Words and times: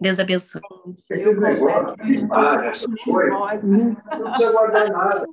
Deus 0.00 0.18
abençoe. 0.18 0.60
Eu. 1.10 1.40
Não 1.40 1.50
precisa 4.30 4.52
guardar 4.52 4.90
nada. 4.90 5.26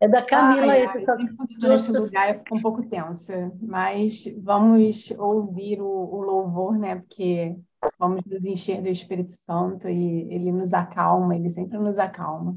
É 0.00 0.06
da 0.06 0.24
Camila 0.24 0.72
ai, 0.72 0.84
eu 0.84 1.68
nesse 1.68 1.90
lugar 1.90 2.32
eu 2.32 2.38
fico 2.38 2.56
um 2.56 2.60
pouco 2.60 2.88
tensa, 2.88 3.52
mas 3.60 4.32
vamos 4.38 5.10
ouvir 5.10 5.80
o, 5.80 5.88
o 5.88 6.20
louvor, 6.20 6.78
né? 6.78 6.96
Porque 6.96 7.56
vamos 7.98 8.22
nos 8.24 8.44
encher 8.44 8.80
do 8.80 8.88
Espírito 8.88 9.32
Santo 9.32 9.88
e 9.88 10.32
ele 10.32 10.52
nos 10.52 10.72
acalma, 10.72 11.34
ele 11.34 11.50
sempre 11.50 11.78
nos 11.78 11.98
acalma. 11.98 12.56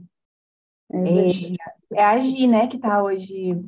É, 0.92 2.00
é 2.00 2.04
a 2.04 2.18
Gi, 2.18 2.48
né, 2.48 2.68
que 2.68 2.76
está 2.76 3.02
hoje 3.02 3.60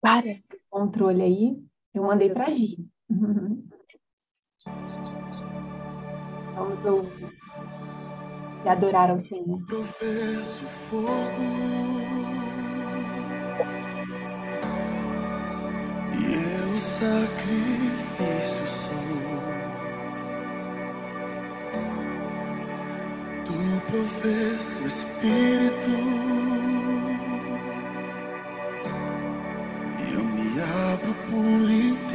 Para. 0.00 0.38
controle 0.70 1.22
aí. 1.22 1.56
Eu 1.92 2.04
mandei 2.04 2.30
para 2.30 2.46
a 2.46 2.50
Gi. 2.50 2.86
Vamos 6.54 6.84
ouvir 6.84 7.38
e 8.64 8.68
adorar 8.68 9.10
ao 9.10 9.18
Senhor. 9.18 9.60
Professo 9.66 10.64
fogo 10.64 11.42
e 16.12 16.34
eu 16.34 16.78
sacrifício 16.78 18.66
sou. 18.66 18.98
Tu 23.44 23.80
professo 23.90 24.86
Espírito 24.86 25.90
e 29.98 30.14
eu 30.14 30.24
me 30.24 30.60
abro 30.92 31.14
por 31.30 31.70
inteiro. 31.70 32.07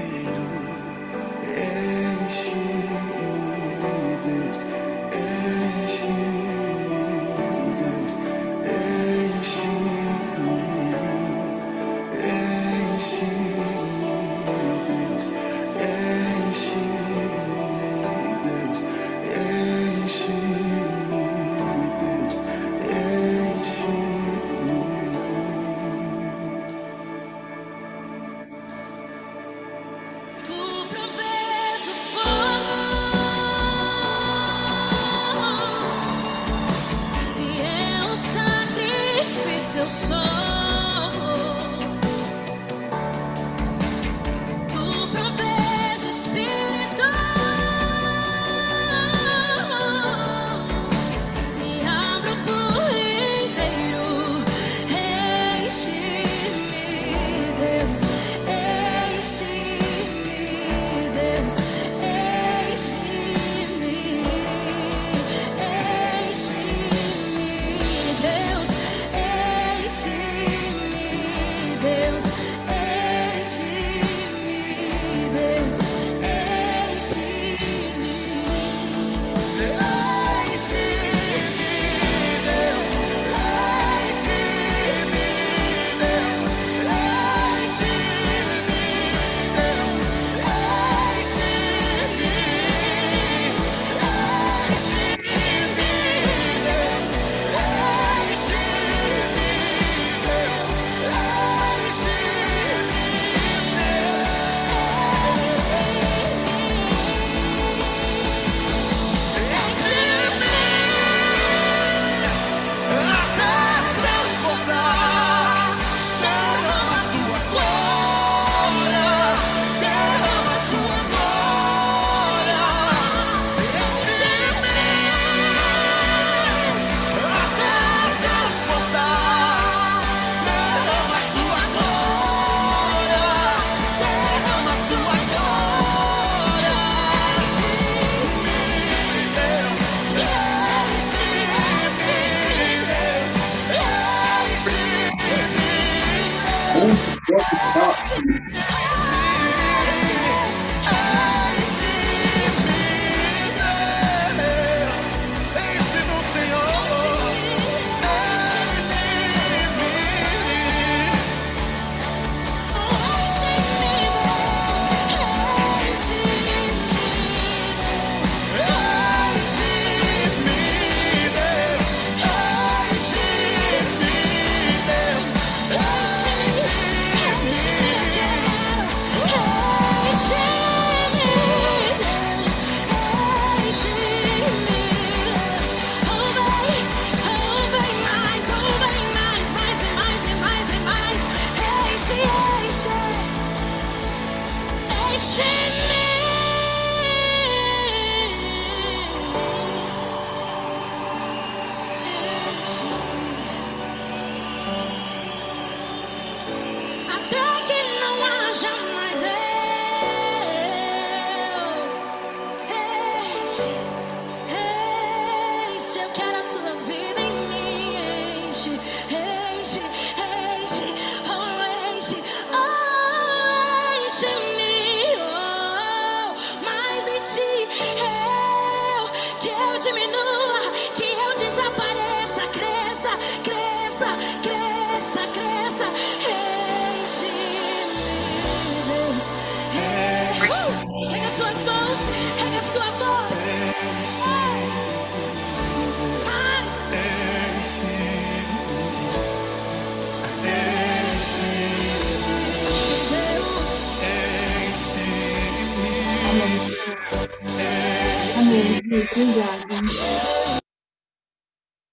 Obrigada. 259.14 260.62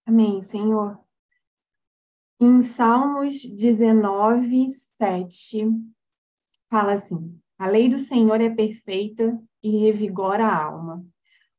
Amém, 0.07 0.43
Senhor. 0.43 0.99
Em 2.41 2.63
Salmos 2.63 3.45
19, 3.45 4.71
7, 4.97 5.69
fala 6.71 6.95
assim: 6.95 7.39
A 7.59 7.67
lei 7.67 7.89
do 7.89 7.99
Senhor 7.99 8.41
é 8.41 8.49
perfeita 8.49 9.39
e 9.63 9.77
revigora 9.79 10.47
a 10.47 10.65
alma. 10.65 11.05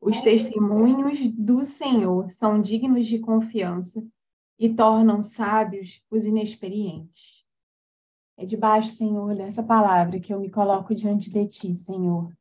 Os 0.02 0.20
testemunhos 0.22 1.28
do 1.28 1.64
Senhor 1.64 2.32
são 2.32 2.60
dignos 2.60 3.06
de 3.06 3.20
confiança 3.20 4.04
e 4.58 4.74
tornam 4.74 5.22
sábios 5.22 6.02
os 6.10 6.26
inexperientes. 6.26 7.46
É 8.36 8.46
debaixo, 8.46 8.96
Senhor, 8.96 9.36
dessa 9.36 9.62
palavra 9.62 10.20
que 10.20 10.34
eu 10.34 10.40
me 10.40 10.50
coloco 10.50 10.96
diante 10.96 11.30
de 11.30 11.48
Ti, 11.48 11.76
Senhor. 11.76 12.36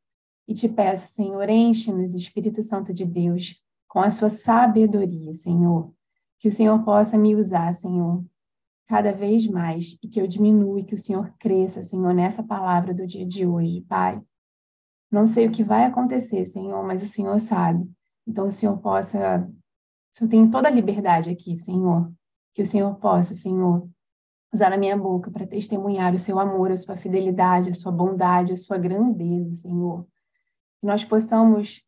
E 0.49 0.55
te 0.55 0.69
peço, 0.69 1.13
Senhor, 1.13 1.49
enche-nos, 1.49 2.15
Espírito 2.15 2.63
Santo 2.63 2.93
de 2.93 3.05
Deus, 3.05 3.63
com 3.89 4.01
a 4.01 4.11
sua 4.11 4.31
sabedoria, 4.31 5.35
Senhor. 5.35 5.93
Que 6.39 6.49
o 6.49 6.53
Senhor 6.53 6.83
possa 6.85 7.19
me 7.19 7.35
usar, 7.37 7.73
Senhor, 7.75 8.25
cada 8.89 9.13
vez 9.13 9.47
mais, 9.47 9.99
e 10.03 10.09
que 10.09 10.21
eu 10.21 10.27
diminua 10.27 10.81
e 10.81 10.85
que 10.85 10.95
o 10.95 10.99
Senhor 10.99 11.33
cresça, 11.39 11.83
Senhor, 11.83 12.13
nessa 12.13 12.43
palavra 12.43 12.93
do 12.93 13.07
dia 13.07 13.25
de 13.25 13.47
hoje, 13.47 13.83
Pai. 13.83 14.21
Não 15.11 15.27
sei 15.27 15.47
o 15.47 15.51
que 15.53 15.63
vai 15.63 15.85
acontecer, 15.85 16.47
Senhor, 16.47 16.85
mas 16.85 17.03
o 17.03 17.07
Senhor 17.07 17.39
sabe. 17.41 17.91
Então, 18.27 18.47
o 18.47 18.53
Senhor 18.53 18.79
possa. 18.79 19.47
O 19.49 20.15
Senhor 20.15 20.31
tem 20.31 20.51
toda 20.51 20.69
a 20.69 20.71
liberdade 20.73 21.31
aqui, 21.31 21.57
Senhor. 21.57 22.13
Que 22.55 22.63
o 22.63 22.67
Senhor 22.67 22.95
possa, 22.97 23.35
Senhor, 23.35 23.89
usar 24.53 24.73
a 24.73 24.79
minha 24.79 24.97
boca 24.97 25.31
para 25.31 25.47
testemunhar 25.47 26.15
o 26.15 26.19
seu 26.19 26.39
amor, 26.39 26.71
a 26.71 26.77
sua 26.77 26.97
fidelidade, 26.97 27.71
a 27.71 27.75
sua 27.75 27.93
bondade, 27.93 28.53
a 28.53 28.57
sua 28.57 28.79
grandeza, 28.79 29.53
Senhor. 29.53 30.07
Que 30.81 30.87
nós 30.87 31.05
possamos 31.05 31.83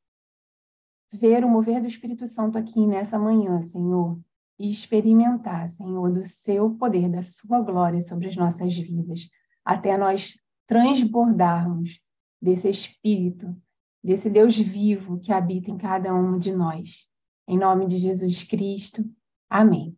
ver 1.13 1.45
o 1.45 1.49
mover 1.49 1.81
do 1.81 1.87
Espírito 1.87 2.27
Santo 2.27 2.57
aqui 2.59 2.87
nessa 2.87 3.19
manhã, 3.19 3.63
Senhor, 3.63 4.19
e 4.59 4.71
experimentar, 4.71 5.69
Senhor, 5.69 6.11
do 6.11 6.25
seu 6.25 6.71
poder, 6.75 7.09
da 7.09 7.23
sua 7.23 7.61
glória 7.61 8.01
sobre 8.01 8.29
as 8.29 8.37
nossas 8.37 8.77
vidas, 8.77 9.29
até 9.65 9.97
nós 9.97 10.39
transbordarmos 10.67 12.01
desse 12.41 12.69
Espírito, 12.69 13.55
desse 14.03 14.31
Deus 14.31 14.57
vivo 14.57 15.21
que 15.21 15.33
habita 15.33 15.71
em 15.71 15.77
cada 15.77 16.15
um 16.15 16.39
de 16.39 16.53
nós. 16.53 17.09
Em 17.47 17.59
nome 17.59 17.87
de 17.87 17.99
Jesus 17.99 18.45
Cristo. 18.45 19.05
Amém. 19.51 19.97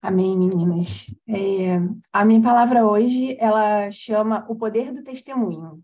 Amém, 0.00 0.38
meninas. 0.38 1.06
É, 1.26 1.76
a 2.12 2.24
minha 2.24 2.40
palavra 2.40 2.86
hoje, 2.86 3.36
ela 3.38 3.90
chama 3.90 4.46
o 4.48 4.54
poder 4.54 4.92
do 4.92 5.02
testemunho. 5.02 5.82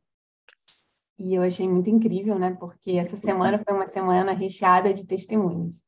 E 1.19 1.35
eu 1.35 1.43
achei 1.43 1.69
muito 1.69 1.89
incrível, 1.89 2.39
né? 2.39 2.55
Porque 2.55 2.93
essa 2.93 3.17
semana 3.17 3.63
foi 3.63 3.75
uma 3.75 3.87
semana 3.87 4.33
recheada 4.33 4.93
de 4.93 5.07
testemunhos. 5.07 5.83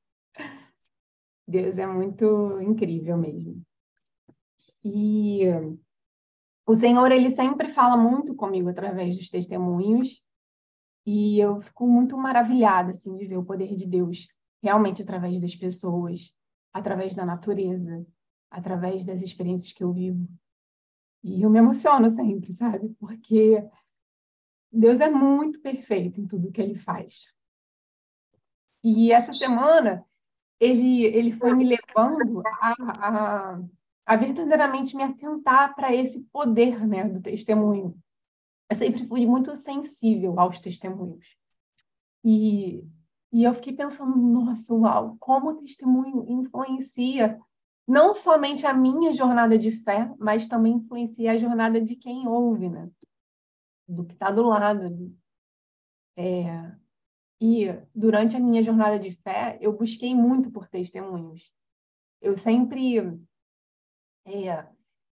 Deus 1.46 1.78
é 1.78 1.87
muito 1.87 2.61
incrível 2.61 3.17
mesmo. 3.17 3.62
E 4.84 5.43
o 6.67 6.75
Senhor, 6.75 7.11
ele 7.12 7.31
sempre 7.31 7.69
fala 7.69 7.96
muito 7.96 8.34
comigo 8.34 8.69
através 8.69 9.17
dos 9.17 9.28
testemunhos. 9.28 10.23
E 11.05 11.38
eu 11.38 11.61
fico 11.61 11.87
muito 11.87 12.17
maravilhada, 12.17 12.90
assim, 12.90 13.17
de 13.17 13.26
ver 13.26 13.37
o 13.37 13.44
poder 13.44 13.76
de 13.76 13.87
Deus 13.87 14.26
realmente 14.61 15.02
através 15.02 15.40
das 15.40 15.55
pessoas, 15.55 16.32
através 16.72 17.14
da 17.14 17.25
natureza, 17.25 18.05
através 18.50 19.05
das 19.05 19.22
experiências 19.22 19.72
que 19.72 19.84
eu 19.84 19.93
vivo. 19.93 20.29
E 21.22 21.43
eu 21.43 21.50
me 21.50 21.58
emociono 21.58 22.11
sempre, 22.11 22.52
sabe? 22.52 22.88
Porque 22.99 23.64
Deus 24.76 25.00
é 25.00 25.08
muito 25.08 25.61
perfeito 25.61 26.20
em 26.20 26.26
tudo 26.26 26.52
que 26.52 26.61
ele 26.61 26.76
faz. 26.76 27.32
E 28.84 29.11
essa 29.11 29.32
semana 29.32 30.05
ele 30.61 31.05
ele 31.05 31.32
foi 31.32 31.55
me 31.55 31.64
levando 31.64 32.43
a, 32.46 32.75
a, 32.78 33.61
a 34.06 34.17
verdadeiramente 34.17 34.96
me 34.96 35.02
atentar 35.02 35.75
para 35.75 35.94
esse 35.94 36.20
poder, 36.32 36.87
né, 36.87 37.05
do 37.05 37.20
testemunho. 37.20 37.96
Eu 38.70 38.76
sempre 38.76 39.06
fui 39.06 39.26
muito 39.26 39.55
sensível 39.56 40.38
aos 40.38 40.61
testemunhos. 40.61 41.37
E 42.25 42.84
e 43.32 43.44
eu 43.44 43.52
fiquei 43.55 43.75
pensando, 43.75 44.17
nossa, 44.17 44.72
uau, 44.72 45.17
como 45.19 45.50
o 45.50 45.56
testemunho 45.56 46.25
influencia 46.29 47.38
não 47.87 48.14
somente 48.14 48.67
a 48.67 48.72
minha 48.72 49.12
jornada 49.12 49.58
de 49.58 49.70
fé, 49.70 50.11
mas 50.19 50.49
também 50.49 50.75
influencia 50.75 51.32
a 51.32 51.37
jornada 51.37 51.81
de 51.81 51.96
quem 51.96 52.26
ouve, 52.26 52.69
né? 52.69 52.88
Do 53.88 54.04
que 54.04 54.14
está 54.14 54.30
do 54.30 54.42
lado. 54.42 55.14
É... 56.16 56.74
E 57.40 57.66
durante 57.94 58.36
a 58.36 58.40
minha 58.40 58.62
jornada 58.62 58.98
de 58.98 59.12
fé, 59.12 59.58
eu 59.60 59.72
busquei 59.72 60.14
muito 60.14 60.50
por 60.50 60.68
testemunhos. 60.68 61.52
Eu 62.20 62.36
sempre 62.36 62.98
é, 64.24 64.66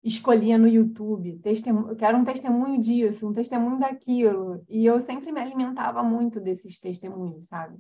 escolhia 0.03 0.57
no 0.57 0.69
YouTube, 0.69 1.39
testemunho, 1.41 1.91
eu 1.91 1.97
quero 1.97 2.17
um 2.17 2.25
testemunho 2.25 2.81
disso, 2.81 3.29
um 3.29 3.33
testemunho 3.33 3.79
daquilo. 3.79 4.65
E 4.69 4.87
eu 4.87 5.01
sempre 5.01 5.33
me 5.33 5.41
alimentava 5.41 6.03
muito 6.03 6.41
desses 6.41 6.79
testemunhos, 6.79 7.47
sabe? 7.49 7.79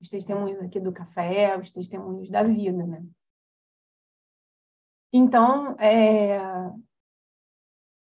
Os 0.00 0.08
testemunhos 0.08 0.60
aqui 0.60 0.78
do 0.78 0.92
café, 0.92 1.58
os 1.58 1.70
testemunhos 1.70 2.30
da 2.30 2.42
vida, 2.42 2.86
né? 2.86 3.04
Então, 5.12 5.76
é, 5.78 6.38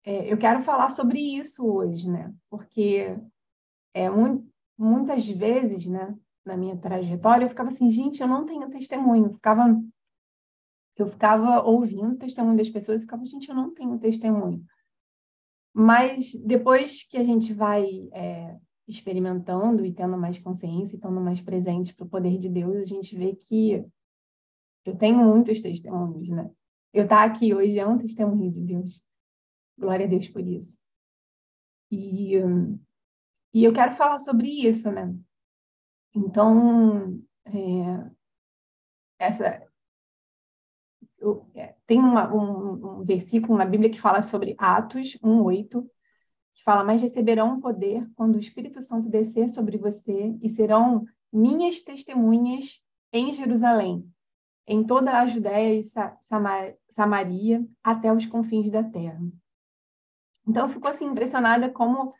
é, 0.04 0.32
eu 0.32 0.36
quero 0.36 0.62
falar 0.62 0.88
sobre 0.88 1.18
isso 1.20 1.64
hoje, 1.64 2.10
né? 2.10 2.34
Porque 2.50 3.16
é, 3.94 4.10
mu 4.10 4.50
muitas 4.78 5.28
vezes, 5.28 5.86
né, 5.86 6.16
na 6.44 6.56
minha 6.56 6.76
trajetória, 6.76 7.44
eu 7.44 7.48
ficava 7.48 7.68
assim, 7.68 7.88
gente, 7.88 8.20
eu 8.20 8.26
não 8.26 8.44
tenho 8.44 8.68
testemunho. 8.68 9.26
Eu 9.26 9.34
ficava, 9.34 9.82
eu 10.96 11.06
ficava 11.06 11.62
ouvindo 11.62 12.14
o 12.14 12.18
testemunho 12.18 12.56
das 12.56 12.68
pessoas 12.68 13.00
e 13.00 13.04
ficava, 13.04 13.24
gente, 13.24 13.48
eu 13.48 13.54
não 13.54 13.72
tenho 13.72 13.98
testemunho. 13.98 14.64
Mas 15.72 16.34
depois 16.44 17.04
que 17.04 17.16
a 17.16 17.22
gente 17.22 17.52
vai 17.52 18.08
é, 18.12 18.58
experimentando 18.88 19.86
e 19.86 19.92
tendo 19.92 20.18
mais 20.18 20.38
consciência 20.38 20.96
e 20.96 20.98
estando 20.98 21.20
mais 21.20 21.40
presente 21.40 21.94
para 21.94 22.04
o 22.04 22.08
poder 22.08 22.38
de 22.38 22.48
Deus, 22.48 22.76
a 22.76 22.82
gente 22.82 23.16
vê 23.16 23.34
que 23.34 23.84
eu 24.84 24.96
tenho 24.96 25.18
muitos 25.18 25.62
testemunhos, 25.62 26.28
né? 26.28 26.50
Eu 26.92 27.04
estar 27.04 27.24
aqui 27.24 27.54
hoje 27.54 27.78
é 27.78 27.86
um 27.86 27.96
testemunho 27.96 28.50
de 28.50 28.60
Deus. 28.60 29.02
Glória 29.78 30.06
a 30.06 30.08
Deus 30.08 30.28
por 30.28 30.46
isso. 30.46 30.76
E, 31.90 32.36
e 33.52 33.64
eu 33.64 33.72
quero 33.72 33.96
falar 33.96 34.18
sobre 34.18 34.48
isso, 34.48 34.90
né? 34.90 35.14
Então, 36.14 37.22
é, 37.46 38.10
essa, 39.18 39.66
eu, 41.18 41.46
é, 41.54 41.74
tem 41.86 41.98
uma, 41.98 42.32
um, 42.34 43.00
um, 43.00 43.04
versículo 43.04 43.56
na 43.56 43.64
Bíblia 43.64 43.90
que 43.90 44.00
fala 44.00 44.20
sobre 44.20 44.54
Atos 44.58 45.16
1,8, 45.22 45.88
que 46.54 46.62
fala: 46.64 46.84
Mas 46.84 47.00
receberão 47.00 47.60
poder 47.60 48.10
quando 48.16 48.36
o 48.36 48.40
Espírito 48.40 48.80
Santo 48.80 49.08
descer 49.08 49.48
sobre 49.48 49.78
você 49.78 50.36
e 50.42 50.48
serão 50.48 51.04
minhas 51.32 51.80
testemunhas 51.80 52.82
em 53.12 53.32
Jerusalém, 53.32 54.10
em 54.66 54.84
toda 54.84 55.18
a 55.18 55.26
Judéia 55.26 55.78
e 55.78 55.82
Samaria, 56.90 57.66
até 57.82 58.12
os 58.12 58.26
confins 58.26 58.70
da 58.70 58.82
terra. 58.82 59.20
Então, 60.46 60.68
ficou 60.68 60.90
assim 60.90 61.06
impressionada 61.06 61.70
como 61.70 62.12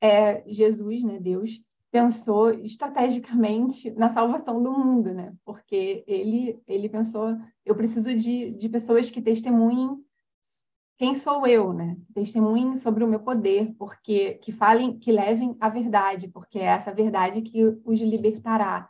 é, 0.00 0.42
Jesus, 0.46 1.04
né, 1.04 1.18
Deus, 1.18 1.60
pensou 1.90 2.50
estrategicamente 2.50 3.90
na 3.92 4.10
salvação 4.10 4.62
do 4.62 4.72
mundo, 4.72 5.12
né? 5.12 5.34
Porque 5.44 6.04
ele 6.06 6.60
ele 6.66 6.88
pensou, 6.88 7.36
eu 7.64 7.74
preciso 7.74 8.14
de, 8.14 8.52
de 8.52 8.68
pessoas 8.68 9.10
que 9.10 9.20
testemunhem 9.20 10.02
quem 10.96 11.14
sou 11.14 11.46
eu, 11.46 11.72
né? 11.72 11.96
Testemunhem 12.14 12.76
sobre 12.76 13.02
o 13.02 13.08
meu 13.08 13.20
poder, 13.20 13.74
porque 13.78 14.34
que 14.34 14.52
falem, 14.52 14.98
que 14.98 15.10
levem 15.10 15.56
a 15.58 15.68
verdade, 15.68 16.28
porque 16.28 16.58
é 16.58 16.64
essa 16.64 16.92
verdade 16.92 17.40
que 17.40 17.64
os 17.84 17.98
libertará. 17.98 18.88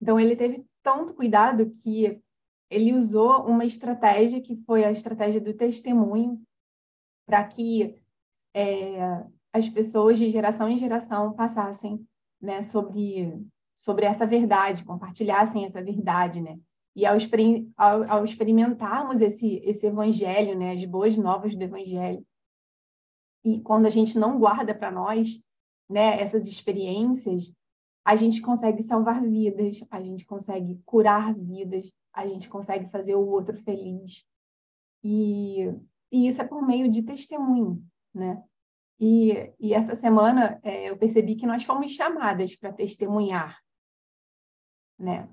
Então 0.00 0.18
ele 0.18 0.34
teve 0.34 0.66
tanto 0.82 1.14
cuidado 1.14 1.70
que 1.70 2.20
ele 2.68 2.92
usou 2.92 3.46
uma 3.46 3.64
estratégia 3.64 4.40
que 4.40 4.56
foi 4.66 4.84
a 4.84 4.90
estratégia 4.90 5.40
do 5.40 5.54
testemunho 5.54 6.42
para 7.24 7.44
que 7.44 8.01
é, 8.54 9.24
as 9.52 9.68
pessoas 9.68 10.18
de 10.18 10.30
geração 10.30 10.68
em 10.68 10.78
geração 10.78 11.32
passassem 11.32 12.06
né, 12.40 12.62
sobre, 12.62 13.32
sobre 13.74 14.06
essa 14.06 14.26
verdade, 14.26 14.84
compartilhassem 14.84 15.64
essa 15.64 15.82
verdade, 15.82 16.40
né? 16.40 16.58
E 16.94 17.06
ao, 17.06 17.16
ao, 17.76 18.10
ao 18.10 18.24
experimentarmos 18.24 19.20
esse, 19.20 19.56
esse 19.64 19.86
evangelho, 19.86 20.58
né, 20.58 20.72
as 20.72 20.84
boas 20.84 21.16
novas 21.16 21.54
do 21.54 21.62
evangelho, 21.62 22.24
e 23.44 23.60
quando 23.60 23.86
a 23.86 23.90
gente 23.90 24.18
não 24.18 24.38
guarda 24.38 24.74
para 24.74 24.90
nós, 24.90 25.40
né, 25.88 26.20
essas 26.20 26.46
experiências, 26.46 27.52
a 28.04 28.16
gente 28.16 28.40
consegue 28.40 28.82
salvar 28.82 29.22
vidas, 29.22 29.84
a 29.90 30.00
gente 30.00 30.24
consegue 30.24 30.80
curar 30.84 31.34
vidas, 31.34 31.90
a 32.12 32.26
gente 32.26 32.48
consegue 32.48 32.90
fazer 32.90 33.14
o 33.14 33.26
outro 33.26 33.56
feliz. 33.62 34.24
E, 35.02 35.64
e 36.10 36.28
isso 36.28 36.40
é 36.40 36.44
por 36.44 36.66
meio 36.66 36.88
de 36.88 37.02
testemunho, 37.02 37.84
né? 38.14 38.42
E, 39.00 39.52
e 39.58 39.74
essa 39.74 39.96
semana 39.96 40.60
é, 40.62 40.90
eu 40.90 40.96
percebi 40.96 41.34
que 41.34 41.46
nós 41.46 41.64
fomos 41.64 41.92
chamadas 41.92 42.54
para 42.54 42.72
testemunhar, 42.72 43.60
né? 44.98 45.28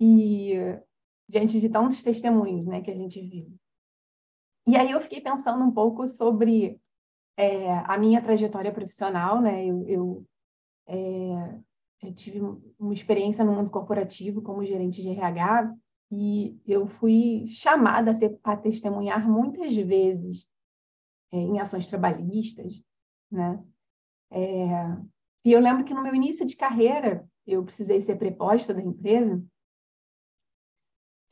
E 0.00 0.54
diante 1.28 1.60
de 1.60 1.68
tantos 1.68 2.02
testemunhos, 2.02 2.66
né, 2.66 2.80
que 2.80 2.90
a 2.90 2.94
gente 2.94 3.20
viu. 3.20 3.54
E 4.66 4.76
aí 4.76 4.90
eu 4.90 5.00
fiquei 5.00 5.20
pensando 5.20 5.64
um 5.64 5.70
pouco 5.70 6.06
sobre 6.06 6.80
é, 7.36 7.70
a 7.70 7.96
minha 7.98 8.22
trajetória 8.22 8.72
profissional, 8.72 9.40
né? 9.40 9.64
Eu, 9.64 9.88
eu, 9.88 10.26
é, 10.86 11.60
eu 12.02 12.14
tive 12.14 12.40
uma 12.78 12.92
experiência 12.92 13.44
no 13.44 13.52
mundo 13.52 13.70
corporativo 13.70 14.42
como 14.42 14.64
gerente 14.64 15.02
de 15.02 15.10
RH 15.10 15.74
e 16.10 16.58
eu 16.66 16.86
fui 16.86 17.46
chamada 17.46 18.12
a, 18.44 18.52
a 18.52 18.56
testemunhar 18.56 19.28
muitas 19.28 19.74
vezes 19.76 20.48
é, 21.32 21.36
em 21.36 21.60
ações 21.60 21.88
trabalhistas, 21.88 22.84
né? 23.30 23.62
É, 24.30 24.66
e 25.44 25.52
eu 25.52 25.60
lembro 25.60 25.84
que 25.84 25.94
no 25.94 26.02
meu 26.02 26.14
início 26.14 26.46
de 26.46 26.56
carreira 26.56 27.28
eu 27.46 27.64
precisei 27.64 28.00
ser 28.00 28.16
preposta 28.16 28.72
da 28.72 28.80
empresa 28.80 29.42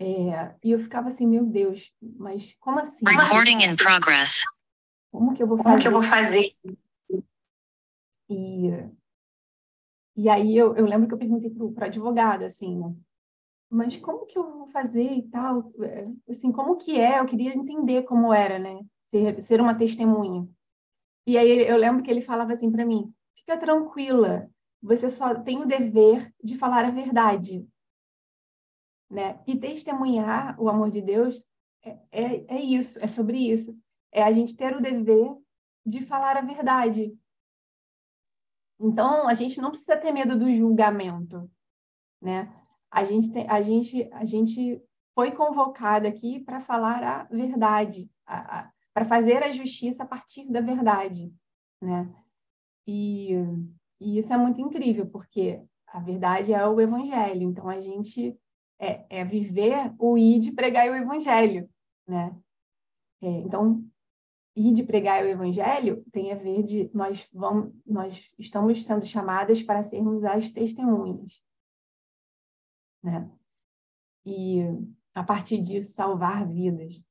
é, 0.00 0.54
e 0.62 0.70
eu 0.70 0.78
ficava 0.78 1.08
assim, 1.08 1.26
meu 1.26 1.44
Deus, 1.44 1.92
mas 2.00 2.56
como 2.60 2.78
assim? 2.78 3.04
Recording 3.04 3.64
in 3.64 3.76
progress. 3.76 4.44
Como 5.10 5.34
que 5.34 5.42
eu 5.42 5.46
vou 5.46 5.56
Como 5.56 5.68
fazer? 5.68 5.82
que 5.82 5.88
eu 5.88 5.92
vou 5.92 6.02
fazer? 6.02 6.54
E, 8.30 8.70
e 10.16 10.28
aí 10.28 10.56
eu, 10.56 10.76
eu 10.76 10.84
lembro 10.84 11.08
que 11.08 11.14
eu 11.14 11.18
perguntei 11.18 11.50
para 11.50 11.64
o 11.64 11.84
advogado, 11.84 12.44
assim, 12.44 12.78
né? 12.78 12.94
Mas 13.70 13.96
como 13.96 14.26
que 14.26 14.38
eu 14.38 14.50
vou 14.50 14.68
fazer 14.68 15.12
e 15.12 15.22
tal? 15.28 15.72
É, 15.82 16.04
Assim, 16.30 16.52
como 16.52 16.76
que 16.76 16.98
é? 16.98 17.18
Eu 17.18 17.26
queria 17.26 17.54
entender 17.54 18.02
como 18.02 18.32
era, 18.32 18.58
né? 18.58 18.78
Ser, 19.08 19.40
ser 19.40 19.60
uma 19.60 19.74
testemunha. 19.74 20.48
E 21.26 21.36
aí 21.36 21.66
eu 21.66 21.76
lembro 21.76 22.02
que 22.02 22.10
ele 22.10 22.22
falava 22.22 22.52
assim 22.52 22.70
para 22.70 22.86
mim: 22.86 23.12
fica 23.34 23.58
tranquila, 23.58 24.50
você 24.82 25.08
só 25.08 25.34
tem 25.34 25.62
o 25.62 25.66
dever 25.66 26.32
de 26.42 26.56
falar 26.56 26.84
a 26.84 26.90
verdade. 26.90 27.66
Né? 29.10 29.42
E 29.46 29.58
testemunhar 29.58 30.60
o 30.60 30.68
amor 30.68 30.90
de 30.90 31.00
Deus 31.00 31.42
é, 31.82 31.98
é, 32.12 32.56
é 32.56 32.60
isso, 32.60 33.02
é 33.02 33.08
sobre 33.08 33.38
isso. 33.50 33.78
É 34.12 34.22
a 34.22 34.30
gente 34.30 34.56
ter 34.56 34.76
o 34.76 34.82
dever 34.82 35.34
de 35.84 36.04
falar 36.04 36.36
a 36.36 36.42
verdade. 36.42 37.16
Então, 38.78 39.26
a 39.26 39.34
gente 39.34 39.60
não 39.60 39.70
precisa 39.70 39.96
ter 39.96 40.12
medo 40.12 40.38
do 40.38 40.52
julgamento, 40.52 41.50
né? 42.20 42.54
A 42.90 43.04
gente, 43.04 43.32
tem, 43.32 43.48
a 43.48 43.60
gente, 43.60 44.08
a 44.12 44.24
gente 44.24 44.82
foi 45.14 45.32
convocado 45.32 46.06
aqui 46.06 46.40
para 46.40 46.60
falar 46.60 47.02
a 47.02 47.24
verdade, 47.24 48.08
para 48.94 49.04
fazer 49.04 49.42
a 49.42 49.50
justiça 49.50 50.02
a 50.02 50.06
partir 50.06 50.50
da 50.50 50.60
verdade, 50.60 51.32
né? 51.80 52.12
E, 52.86 53.32
e 54.00 54.18
isso 54.18 54.32
é 54.32 54.36
muito 54.36 54.60
incrível, 54.60 55.06
porque 55.06 55.62
a 55.86 56.00
verdade 56.00 56.52
é 56.52 56.66
o 56.66 56.80
evangelho. 56.80 57.42
Então, 57.42 57.68
a 57.68 57.80
gente 57.80 58.38
é, 58.78 59.20
é 59.20 59.24
viver 59.24 59.94
o 59.98 60.16
ir 60.16 60.52
pregar 60.52 60.88
o 60.90 60.94
evangelho, 60.94 61.68
né? 62.06 62.36
É, 63.20 63.28
então, 63.28 63.84
ir 64.54 64.72
de 64.72 64.82
pregar 64.82 65.24
o 65.24 65.28
evangelho 65.28 66.04
tem 66.12 66.32
a 66.32 66.34
ver 66.34 66.62
de 66.62 66.90
nós 66.92 67.28
vamos 67.32 67.72
nós 67.86 68.32
estamos 68.38 68.82
sendo 68.82 69.04
chamadas 69.04 69.62
para 69.62 69.82
sermos 69.82 70.24
as 70.24 70.50
testemunhas, 70.50 71.40
né? 73.02 73.30
E 74.24 74.60
a 75.14 75.22
partir 75.22 75.62
disso 75.62 75.92
salvar 75.92 76.46
vidas. 76.46 77.04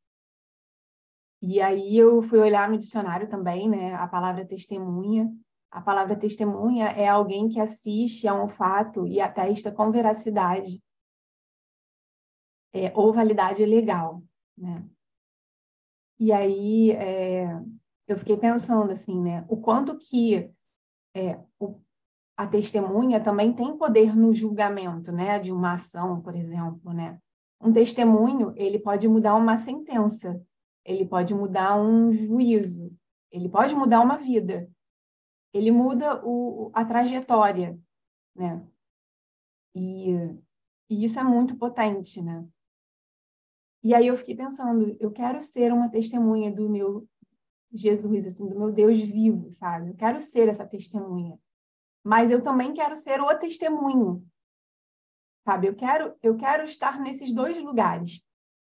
E 1.41 1.61
aí 1.61 1.97
eu 1.97 2.21
fui 2.23 2.39
olhar 2.39 2.69
no 2.69 2.77
dicionário 2.77 3.29
também, 3.29 3.69
né? 3.69 3.93
A 3.95 4.07
palavra 4.07 4.45
testemunha. 4.45 5.31
A 5.69 5.81
palavra 5.81 6.15
testemunha 6.15 6.87
é 6.87 7.07
alguém 7.07 7.49
que 7.49 7.59
assiste 7.59 8.27
a 8.27 8.33
um 8.33 8.47
fato 8.47 9.05
e 9.05 9.19
atesta 9.19 9.71
com 9.71 9.91
veracidade 9.91 10.81
é, 12.73 12.91
ou 12.95 13.13
validade 13.13 13.65
legal, 13.65 14.23
né? 14.57 14.83
E 16.19 16.31
aí 16.31 16.91
é, 16.91 17.45
eu 18.07 18.17
fiquei 18.17 18.37
pensando 18.37 18.91
assim, 18.91 19.21
né? 19.21 19.45
O 19.47 19.57
quanto 19.57 19.97
que 19.97 20.49
é, 21.15 21.39
o, 21.59 21.79
a 22.35 22.47
testemunha 22.47 23.23
também 23.23 23.53
tem 23.53 23.77
poder 23.77 24.15
no 24.15 24.33
julgamento, 24.33 25.11
né? 25.11 25.39
De 25.39 25.51
uma 25.51 25.73
ação, 25.73 26.21
por 26.21 26.35
exemplo, 26.35 26.93
né? 26.93 27.19
Um 27.61 27.71
testemunho 27.71 28.53
ele 28.55 28.79
pode 28.79 29.07
mudar 29.07 29.35
uma 29.35 29.57
sentença, 29.57 30.39
ele 30.87 31.05
pode 31.05 31.35
mudar 31.35 31.77
um 31.77 32.13
juízo, 32.13 32.97
ele 33.29 33.49
pode 33.49 33.75
mudar 33.75 33.99
uma 33.99 34.15
vida, 34.15 34.71
ele 35.53 35.69
muda 35.69 36.25
o, 36.25 36.71
a 36.73 36.85
trajetória, 36.85 37.77
né? 38.33 38.65
E, 39.75 40.13
e 40.89 41.03
isso 41.03 41.19
é 41.19 41.23
muito 41.23 41.57
potente, 41.57 42.21
né? 42.21 42.47
E 43.83 43.93
aí 43.93 44.07
eu 44.07 44.15
fiquei 44.15 44.35
pensando, 44.35 44.95
eu 44.99 45.11
quero 45.11 45.41
ser 45.41 45.73
uma 45.73 45.89
testemunha 45.89 46.51
do 46.51 46.69
meu 46.69 47.07
Jesus, 47.71 48.25
assim, 48.25 48.47
do 48.47 48.57
meu 48.57 48.71
Deus 48.71 48.97
vivo, 48.97 49.51
sabe? 49.51 49.89
Eu 49.89 49.95
quero 49.95 50.21
ser 50.21 50.47
essa 50.47 50.65
testemunha. 50.65 51.37
Mas 52.01 52.31
eu 52.31 52.41
também 52.41 52.73
quero 52.73 52.95
ser 52.95 53.19
o 53.19 53.37
testemunho, 53.37 54.25
sabe? 55.43 55.67
Eu 55.67 55.75
quero, 55.75 56.15
eu 56.23 56.37
quero 56.37 56.63
estar 56.63 56.97
nesses 56.97 57.33
dois 57.33 57.61
lugares 57.61 58.25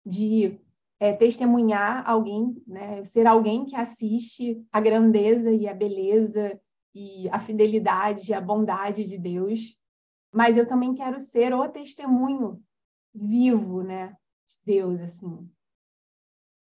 de 0.04 0.58
é, 0.98 1.12
testemunhar 1.12 2.08
alguém, 2.08 2.62
né? 2.66 3.04
Ser 3.04 3.26
alguém 3.26 3.64
que 3.64 3.76
assiste 3.76 4.64
a 4.72 4.80
grandeza 4.80 5.50
e 5.50 5.68
a 5.68 5.74
beleza 5.74 6.58
e 6.94 7.28
a 7.28 7.38
fidelidade 7.38 8.30
e 8.30 8.34
a 8.34 8.40
bondade 8.40 9.04
de 9.04 9.18
Deus, 9.18 9.76
mas 10.32 10.56
eu 10.56 10.66
também 10.66 10.94
quero 10.94 11.20
ser 11.20 11.52
o 11.54 11.68
testemunho 11.68 12.62
vivo, 13.14 13.82
né? 13.82 14.16
de 14.46 14.58
Deus, 14.64 15.00
assim. 15.00 15.50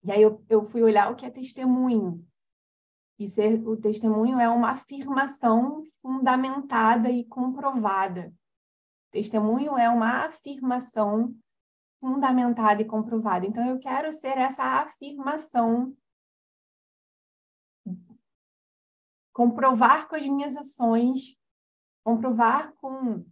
E 0.02 0.12
aí 0.12 0.22
eu, 0.22 0.42
eu 0.48 0.64
fui 0.64 0.82
olhar 0.82 1.10
o 1.10 1.16
que 1.16 1.26
é 1.26 1.30
testemunho. 1.30 2.24
E 3.18 3.28
ser, 3.28 3.66
o 3.66 3.76
testemunho 3.76 4.38
é 4.38 4.48
uma 4.48 4.70
afirmação 4.70 5.84
fundamentada 6.00 7.10
e 7.10 7.24
comprovada. 7.24 8.32
Testemunho 9.10 9.76
é 9.76 9.90
uma 9.90 10.24
afirmação 10.26 11.34
fundamentada 12.00 12.82
e 12.82 12.84
comprovada. 12.84 13.46
Então, 13.46 13.64
eu 13.66 13.78
quero 13.78 14.10
ser 14.12 14.38
essa 14.38 14.62
afirmação, 14.62 15.96
comprovar 19.32 20.08
com 20.08 20.16
as 20.16 20.26
minhas 20.26 20.56
ações, 20.56 21.38
comprovar 22.02 22.72
com, 22.76 23.24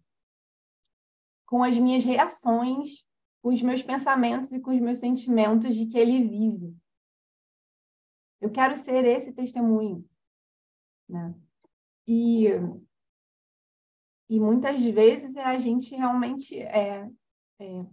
com 1.46 1.62
as 1.62 1.78
minhas 1.78 2.04
reações 2.04 3.08
com 3.42 3.50
os 3.50 3.62
meus 3.62 3.82
pensamentos 3.82 4.52
e 4.52 4.60
com 4.60 4.74
os 4.74 4.80
meus 4.80 4.98
sentimentos 4.98 5.74
de 5.74 5.86
que 5.86 5.96
ele 5.98 6.22
vive. 6.28 6.76
Eu 8.40 8.50
quero 8.50 8.76
ser 8.76 9.04
esse 9.04 9.32
testemunho. 9.32 10.08
Né? 11.08 11.34
E, 12.06 12.46
e 14.28 14.40
muitas 14.40 14.84
vezes 14.84 15.36
a 15.36 15.56
gente 15.58 15.94
realmente 15.94 16.58
é, 16.60 17.08
é 17.60 17.86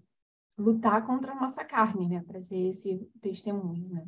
lutar 0.57 1.05
contra 1.05 1.33
a 1.33 1.35
nossa 1.35 1.63
carne, 1.63 2.07
né? 2.07 2.23
Para 2.23 2.41
ser 2.41 2.69
esse 2.69 2.97
testemunho, 3.21 3.89
né? 3.89 4.07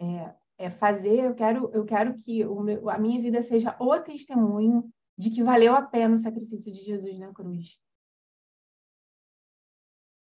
É, 0.00 0.66
é 0.66 0.70
fazer, 0.70 1.24
eu 1.24 1.34
quero, 1.34 1.70
eu 1.72 1.84
quero 1.84 2.14
que 2.18 2.44
o 2.44 2.60
meu, 2.60 2.88
a 2.88 2.98
minha 2.98 3.20
vida 3.20 3.42
seja 3.42 3.76
o 3.78 3.98
testemunho 4.00 4.90
de 5.16 5.30
que 5.30 5.42
valeu 5.42 5.74
a 5.74 5.82
pena 5.82 6.14
o 6.14 6.18
sacrifício 6.18 6.72
de 6.72 6.82
Jesus 6.82 7.18
na 7.18 7.32
cruz. 7.32 7.80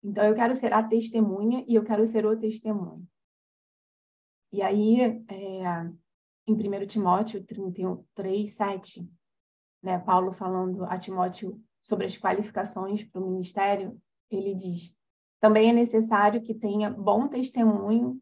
Então, 0.03 0.25
eu 0.25 0.35
quero 0.35 0.53
ser 0.53 0.73
a 0.73 0.83
testemunha 0.83 1.63
e 1.67 1.75
eu 1.75 1.83
quero 1.83 2.05
ser 2.05 2.25
o 2.25 2.37
testemunho. 2.37 3.07
E 4.51 4.61
aí, 4.61 4.99
é, 5.01 5.63
em 6.45 6.53
1 6.53 6.85
Timóteo 6.87 7.43
33, 7.43 8.53
7, 8.53 9.09
né, 9.81 9.97
Paulo 9.99 10.33
falando 10.33 10.83
a 10.85 10.97
Timóteo 10.97 11.61
sobre 11.81 12.05
as 12.05 12.17
qualificações 12.17 13.03
para 13.03 13.21
o 13.21 13.29
ministério, 13.29 13.99
ele 14.35 14.55
diz: 14.55 14.97
também 15.43 15.69
é 15.69 15.73
necessário 15.73 16.41
que 16.41 16.53
tenha 16.53 16.89
bom 16.89 17.27
testemunho 17.27 18.17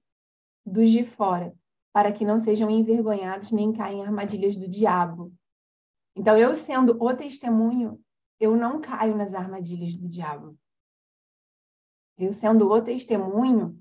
dos 0.65 0.89
de 0.89 1.05
fora, 1.05 1.55
para 1.93 2.11
que 2.11 2.25
não 2.25 2.39
sejam 2.39 2.67
envergonhados 2.67 3.51
nem 3.51 3.71
caem 3.71 3.99
em 3.99 4.03
armadilhas 4.03 4.55
do 4.55 4.67
diabo. 4.67 5.31
Então, 6.15 6.35
eu 6.35 6.55
sendo 6.55 6.97
o 6.99 7.15
testemunho, 7.15 8.03
eu 8.39 8.57
não 8.57 8.81
caio 8.81 9.15
nas 9.15 9.35
armadilhas 9.35 9.93
do 9.93 10.09
diabo. 10.09 10.57
Eu 12.17 12.33
sendo 12.33 12.67
o 12.67 12.81
testemunho, 12.81 13.79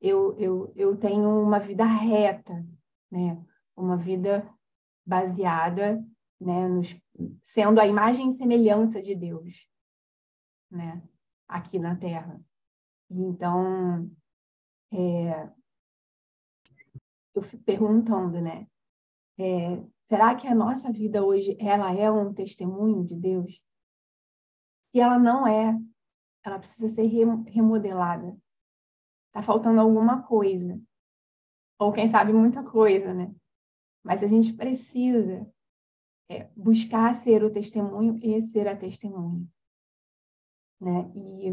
eu, 0.00 0.36
eu, 0.40 0.72
eu 0.74 0.96
tenho 0.96 1.40
uma 1.40 1.60
vida 1.60 1.84
reta, 1.84 2.66
né? 3.08 3.40
Uma 3.76 3.96
vida 3.96 4.44
baseada, 5.06 6.04
né? 6.40 6.66
Nos, 6.66 7.00
sendo 7.44 7.80
a 7.80 7.86
imagem 7.86 8.30
e 8.30 8.32
semelhança 8.32 9.00
de 9.00 9.14
Deus, 9.14 9.68
né? 10.72 11.02
Aqui 11.46 11.78
na 11.78 11.96
Terra. 11.96 12.40
Então, 13.10 14.10
é, 14.92 15.50
eu 17.34 17.42
fico 17.42 17.62
perguntando, 17.62 18.40
né? 18.40 18.66
É, 19.38 19.82
será 20.08 20.34
que 20.34 20.46
a 20.46 20.54
nossa 20.54 20.92
vida 20.92 21.24
hoje 21.24 21.56
ela 21.60 21.92
é 21.92 22.10
um 22.10 22.32
testemunho 22.32 23.04
de 23.04 23.16
Deus? 23.16 23.60
Se 24.90 25.00
ela 25.00 25.18
não 25.18 25.46
é, 25.46 25.78
ela 26.44 26.58
precisa 26.58 26.88
ser 26.88 27.06
remodelada. 27.06 28.36
Está 29.28 29.42
faltando 29.42 29.80
alguma 29.80 30.22
coisa. 30.22 30.80
Ou 31.78 31.92
quem 31.92 32.08
sabe 32.08 32.32
muita 32.32 32.62
coisa, 32.62 33.14
né? 33.14 33.34
Mas 34.04 34.22
a 34.22 34.26
gente 34.26 34.52
precisa 34.52 35.50
é, 36.28 36.44
buscar 36.56 37.14
ser 37.14 37.42
o 37.42 37.52
testemunho 37.52 38.18
e 38.22 38.40
ser 38.42 38.68
a 38.68 38.76
testemunha. 38.76 39.46
Né? 40.82 41.12
E 41.14 41.52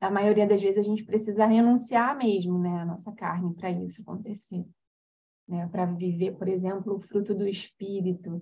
a 0.00 0.08
maioria 0.08 0.46
das 0.46 0.62
vezes 0.62 0.78
a 0.78 0.82
gente 0.82 1.04
precisa 1.04 1.44
renunciar 1.44 2.16
mesmo 2.16 2.60
né, 2.60 2.80
a 2.80 2.84
nossa 2.84 3.10
carne 3.10 3.52
para 3.54 3.70
isso 3.72 4.02
acontecer. 4.02 4.64
Né? 5.48 5.66
Para 5.68 5.84
viver, 5.84 6.36
por 6.36 6.46
exemplo, 6.46 6.94
o 6.94 7.00
fruto 7.00 7.34
do 7.34 7.46
Espírito, 7.46 8.40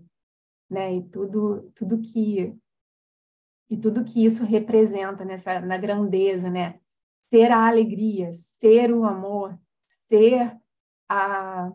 né? 0.71 0.97
E 0.97 1.03
tudo, 1.09 1.71
tudo 1.75 2.01
que 2.01 2.55
e 3.71 3.79
tudo 3.79 4.05
que 4.05 4.25
isso 4.25 4.45
representa 4.45 5.25
nessa 5.25 5.61
na 5.61 5.77
grandeza, 5.77 6.51
né? 6.51 6.81
Ser 7.31 7.51
a 7.51 7.67
alegria, 7.67 8.33
ser 8.33 8.93
o 8.93 9.05
amor, 9.05 9.59
ser 10.09 10.59
a 11.09 11.71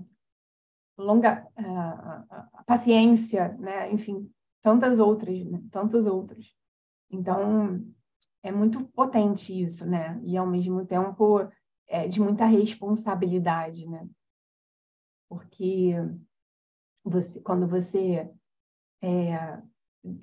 longa 0.98 1.48
a, 1.56 2.48
a 2.54 2.64
paciência, 2.64 3.50
né? 3.60 3.92
Enfim, 3.92 4.32
tantas 4.62 5.00
outras, 5.00 5.46
né? 5.46 5.62
tantos 5.72 6.06
outros. 6.08 6.59
Então, 7.12 7.84
é 8.44 8.52
muito 8.52 8.84
potente 8.90 9.60
isso, 9.60 9.90
né? 9.90 10.20
E 10.24 10.38
ao 10.38 10.48
mesmo 10.48 10.86
tempo 10.86 11.50
é 11.88 12.08
de 12.08 12.22
muita 12.22 12.46
responsabilidade, 12.46 13.88
né? 13.88 14.08
Porque 15.28 15.94
você, 17.04 17.40
quando 17.42 17.68
você 17.68 18.30
é, 19.02 19.62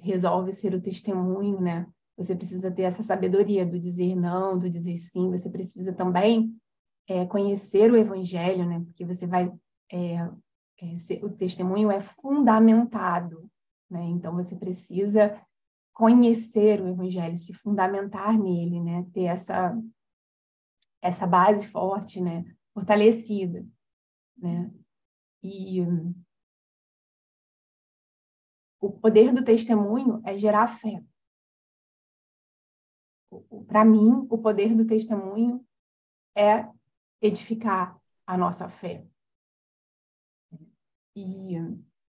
resolve 0.00 0.52
ser 0.52 0.74
o 0.74 0.80
testemunho, 0.80 1.60
né? 1.60 1.86
Você 2.16 2.34
precisa 2.34 2.70
ter 2.70 2.82
essa 2.82 3.02
sabedoria 3.02 3.66
do 3.66 3.78
dizer 3.78 4.14
não, 4.14 4.58
do 4.58 4.70
dizer 4.70 4.96
sim. 4.96 5.30
Você 5.30 5.50
precisa 5.50 5.92
também 5.92 6.56
é, 7.08 7.26
conhecer 7.26 7.90
o 7.90 7.96
Evangelho, 7.96 8.66
né? 8.66 8.80
Porque 8.80 9.04
você 9.04 9.26
vai 9.26 9.52
é, 9.92 10.16
é, 10.80 11.24
o 11.24 11.30
testemunho 11.30 11.90
é 11.90 12.00
fundamentado, 12.00 13.50
né? 13.90 14.02
Então 14.04 14.34
você 14.34 14.56
precisa 14.56 15.40
conhecer 15.96 16.78
o 16.82 16.88
Evangelho, 16.88 17.34
se 17.36 17.54
fundamentar 17.54 18.38
nele, 18.38 18.78
né? 18.82 19.06
Ter 19.14 19.24
essa 19.24 19.74
essa 21.00 21.26
base 21.26 21.66
forte, 21.68 22.20
né? 22.20 22.44
Fortalecida, 22.74 23.66
né? 24.36 24.70
E 25.42 25.80
o 28.78 28.92
poder 28.92 29.32
do 29.32 29.42
testemunho 29.42 30.20
é 30.26 30.36
gerar 30.36 30.78
fé. 30.78 31.02
Para 33.66 33.82
mim, 33.82 34.26
o 34.28 34.36
poder 34.36 34.74
do 34.76 34.86
testemunho 34.86 35.66
é 36.36 36.68
edificar 37.22 37.98
a 38.26 38.36
nossa 38.36 38.68
fé. 38.68 39.06
E 41.14 41.54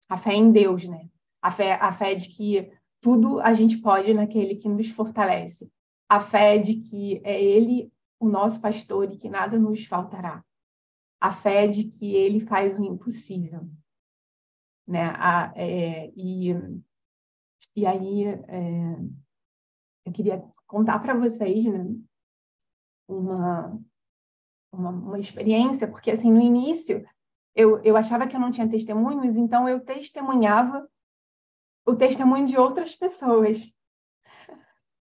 a 0.09 0.19
fé 0.19 0.33
em 0.33 0.50
Deus, 0.50 0.88
né? 0.88 1.09
A 1.40 1.52
fé, 1.52 1.75
a 1.75 1.93
fé 1.93 2.16
de 2.16 2.28
que 2.31 2.75
tudo 3.06 3.38
a 3.40 3.54
gente 3.54 3.78
pode 3.78 4.12
naquele 4.12 4.56
que 4.56 4.68
nos 4.68 4.90
fortalece. 4.90 5.70
A 6.09 6.18
fé 6.18 6.59
de 6.59 6.74
que 6.81 7.20
é 7.24 7.40
Ele 7.40 7.92
o 8.18 8.28
nosso 8.28 8.61
pastor 8.61 9.12
e 9.12 9.16
que 9.16 9.28
nada 9.28 9.57
nos 9.57 9.85
faltará. 9.85 10.44
A 11.20 11.31
fé 11.31 11.68
de 11.68 11.85
que 11.85 12.16
Ele 12.16 12.40
faz 12.40 12.76
o 12.76 12.83
impossível 12.83 13.68
né? 14.87 15.12
A, 15.16 15.52
é, 15.57 16.12
e, 16.16 16.50
e 17.74 17.87
aí 17.87 18.24
é, 18.24 18.96
eu 20.04 20.12
queria 20.12 20.44
contar 20.66 20.98
para 21.00 21.14
vocês, 21.14 21.64
né? 21.66 21.85
Uma, 23.09 23.81
uma, 24.72 24.90
uma 24.90 25.18
experiência, 25.18 25.88
porque 25.88 26.11
assim 26.11 26.33
no 26.33 26.40
início 26.40 27.07
eu, 27.54 27.81
eu 27.85 27.96
achava 27.96 28.26
que 28.26 28.35
eu 28.35 28.40
não 28.40 28.50
tinha 28.50 28.68
testemunhos, 28.68 29.37
então 29.37 29.68
eu 29.68 29.81
testemunhava 29.81 30.88
o 31.87 31.94
testemunho 31.94 32.44
de 32.46 32.59
outras 32.59 32.94
pessoas. 32.94 33.72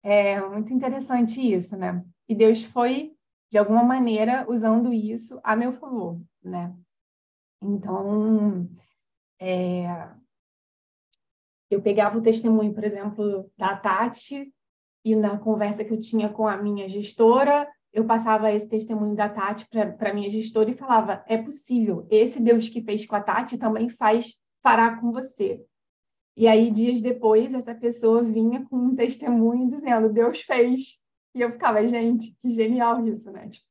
É 0.02 0.40
muito 0.40 0.72
interessante 0.72 1.40
isso, 1.40 1.76
né? 1.76 2.04
E 2.28 2.34
Deus 2.34 2.64
foi, 2.64 3.14
de 3.50 3.56
alguma 3.56 3.84
maneira, 3.84 4.44
usando 4.48 4.92
isso 4.92 5.40
a 5.44 5.54
meu 5.54 5.72
favor, 5.74 6.20
né? 6.42 6.74
Então, 7.62 8.68
é, 9.40 10.10
eu 11.70 11.80
pegava 11.80 12.18
o 12.18 12.22
testemunho, 12.22 12.74
por 12.74 12.82
exemplo, 12.82 13.48
da 13.56 13.76
Tati, 13.76 14.52
e 15.04 15.14
na 15.14 15.38
conversa 15.38 15.84
que 15.84 15.92
eu 15.92 16.00
tinha 16.00 16.28
com 16.28 16.48
a 16.48 16.56
minha 16.56 16.88
gestora, 16.88 17.68
eu 17.92 18.04
passava 18.04 18.52
esse 18.52 18.68
testemunho 18.68 19.14
da 19.14 19.28
Tati 19.28 19.68
para 19.68 20.10
a 20.10 20.14
minha 20.14 20.30
gestora 20.30 20.70
e 20.70 20.76
falava: 20.76 21.24
é 21.28 21.36
possível, 21.36 22.06
esse 22.10 22.40
Deus 22.40 22.68
que 22.68 22.82
fez 22.82 23.06
com 23.06 23.14
a 23.14 23.20
Tati 23.20 23.56
também 23.56 23.88
faz, 23.88 24.34
fará 24.62 24.96
com 24.96 25.12
você. 25.12 25.64
E 26.36 26.48
aí, 26.48 26.70
dias 26.70 27.00
depois, 27.00 27.52
essa 27.52 27.74
pessoa 27.74 28.22
vinha 28.22 28.64
com 28.64 28.76
um 28.76 28.94
testemunho 28.94 29.68
dizendo: 29.68 30.12
Deus 30.12 30.40
fez. 30.40 30.98
E 31.34 31.40
eu 31.40 31.50
ficava, 31.50 31.86
gente, 31.86 32.36
que 32.40 32.50
genial 32.50 33.06
isso, 33.06 33.30
né? 33.30 33.48
Tipo, 33.48 33.66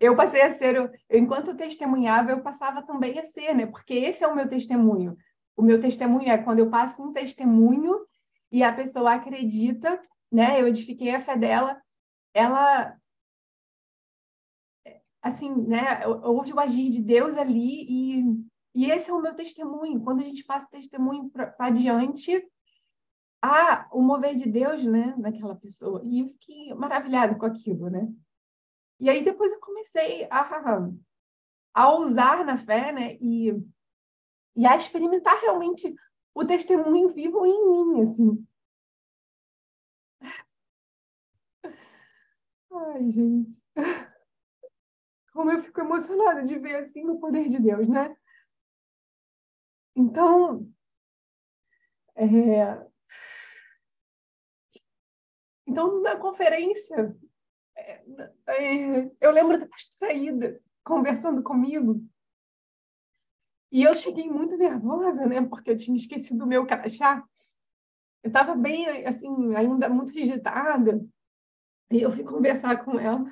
eu 0.00 0.16
passei 0.16 0.42
a 0.42 0.50
ser, 0.50 0.74
eu, 0.76 0.90
enquanto 1.10 1.48
eu 1.48 1.56
testemunhava, 1.56 2.30
eu 2.30 2.42
passava 2.42 2.82
também 2.82 3.18
a 3.18 3.24
ser, 3.24 3.54
né? 3.54 3.66
Porque 3.66 3.94
esse 3.94 4.24
é 4.24 4.28
o 4.28 4.34
meu 4.34 4.48
testemunho. 4.48 5.16
O 5.56 5.62
meu 5.62 5.80
testemunho 5.80 6.28
é 6.28 6.38
quando 6.38 6.58
eu 6.58 6.70
passo 6.70 7.02
um 7.02 7.12
testemunho 7.12 8.00
e 8.50 8.62
a 8.62 8.72
pessoa 8.72 9.14
acredita, 9.14 10.00
né? 10.32 10.60
Eu 10.60 10.68
edifiquei 10.68 11.14
a 11.14 11.20
fé 11.20 11.36
dela, 11.36 11.80
ela 12.34 12.96
assim, 15.22 15.50
né, 15.66 16.06
houve 16.06 16.52
o 16.52 16.60
agir 16.60 16.90
de 16.90 17.02
Deus 17.02 17.34
ali 17.34 17.86
e, 17.88 18.24
e 18.74 18.90
esse 18.90 19.08
é 19.08 19.12
o 19.12 19.22
meu 19.22 19.34
testemunho. 19.34 20.02
Quando 20.02 20.20
a 20.20 20.24
gente 20.24 20.42
passa 20.44 20.66
o 20.66 20.70
testemunho 20.70 21.30
para 21.30 21.54
adiante, 21.58 22.44
há 23.40 23.88
o 23.92 24.02
mover 24.02 24.34
de 24.34 24.50
Deus, 24.50 24.82
né, 24.84 25.14
naquela 25.16 25.54
pessoa. 25.54 26.02
E 26.04 26.20
eu 26.20 26.30
fiquei 26.30 26.74
maravilhada 26.74 27.36
com 27.36 27.46
aquilo, 27.46 27.88
né? 27.88 28.12
E 28.98 29.08
aí 29.08 29.24
depois 29.24 29.52
eu 29.52 29.60
comecei 29.60 30.26
a, 30.30 30.88
a 31.74 31.92
ousar 31.92 32.44
na 32.44 32.56
fé, 32.56 32.92
né? 32.92 33.14
E, 33.20 33.50
e 34.56 34.66
a 34.66 34.76
experimentar 34.76 35.40
realmente 35.40 35.94
o 36.34 36.44
testemunho 36.44 37.10
vivo 37.10 37.46
em 37.46 37.70
mim, 37.70 38.00
assim. 38.00 38.46
Ai, 42.72 43.10
gente. 43.10 43.62
Como 45.32 45.52
eu 45.52 45.62
fico 45.62 45.80
emocionada 45.80 46.42
de 46.42 46.58
ver 46.58 46.76
assim 46.76 47.08
o 47.08 47.18
poder 47.18 47.48
de 47.48 47.58
Deus, 47.60 47.88
né? 47.88 48.16
Então, 49.96 50.68
é... 52.16 52.86
então 55.66 56.02
na 56.02 56.16
conferência 56.16 57.16
é, 57.76 59.10
eu 59.20 59.30
lembro 59.30 59.58
da 59.58 59.66
distraída 59.66 60.60
conversando 60.84 61.42
comigo. 61.42 62.04
E 63.72 63.82
eu 63.82 63.94
cheguei 63.94 64.28
muito 64.28 64.56
nervosa, 64.56 65.26
né? 65.26 65.42
Porque 65.42 65.70
eu 65.70 65.76
tinha 65.76 65.96
esquecido 65.96 66.44
o 66.44 66.46
meu 66.46 66.66
crachá. 66.66 67.24
Eu 68.22 68.28
estava 68.28 68.54
bem, 68.54 69.04
assim, 69.04 69.54
ainda 69.56 69.88
muito 69.88 70.16
agitada. 70.16 71.04
E 71.90 72.00
eu 72.00 72.12
fui 72.12 72.22
conversar 72.22 72.84
com 72.84 72.98
ela. 72.98 73.24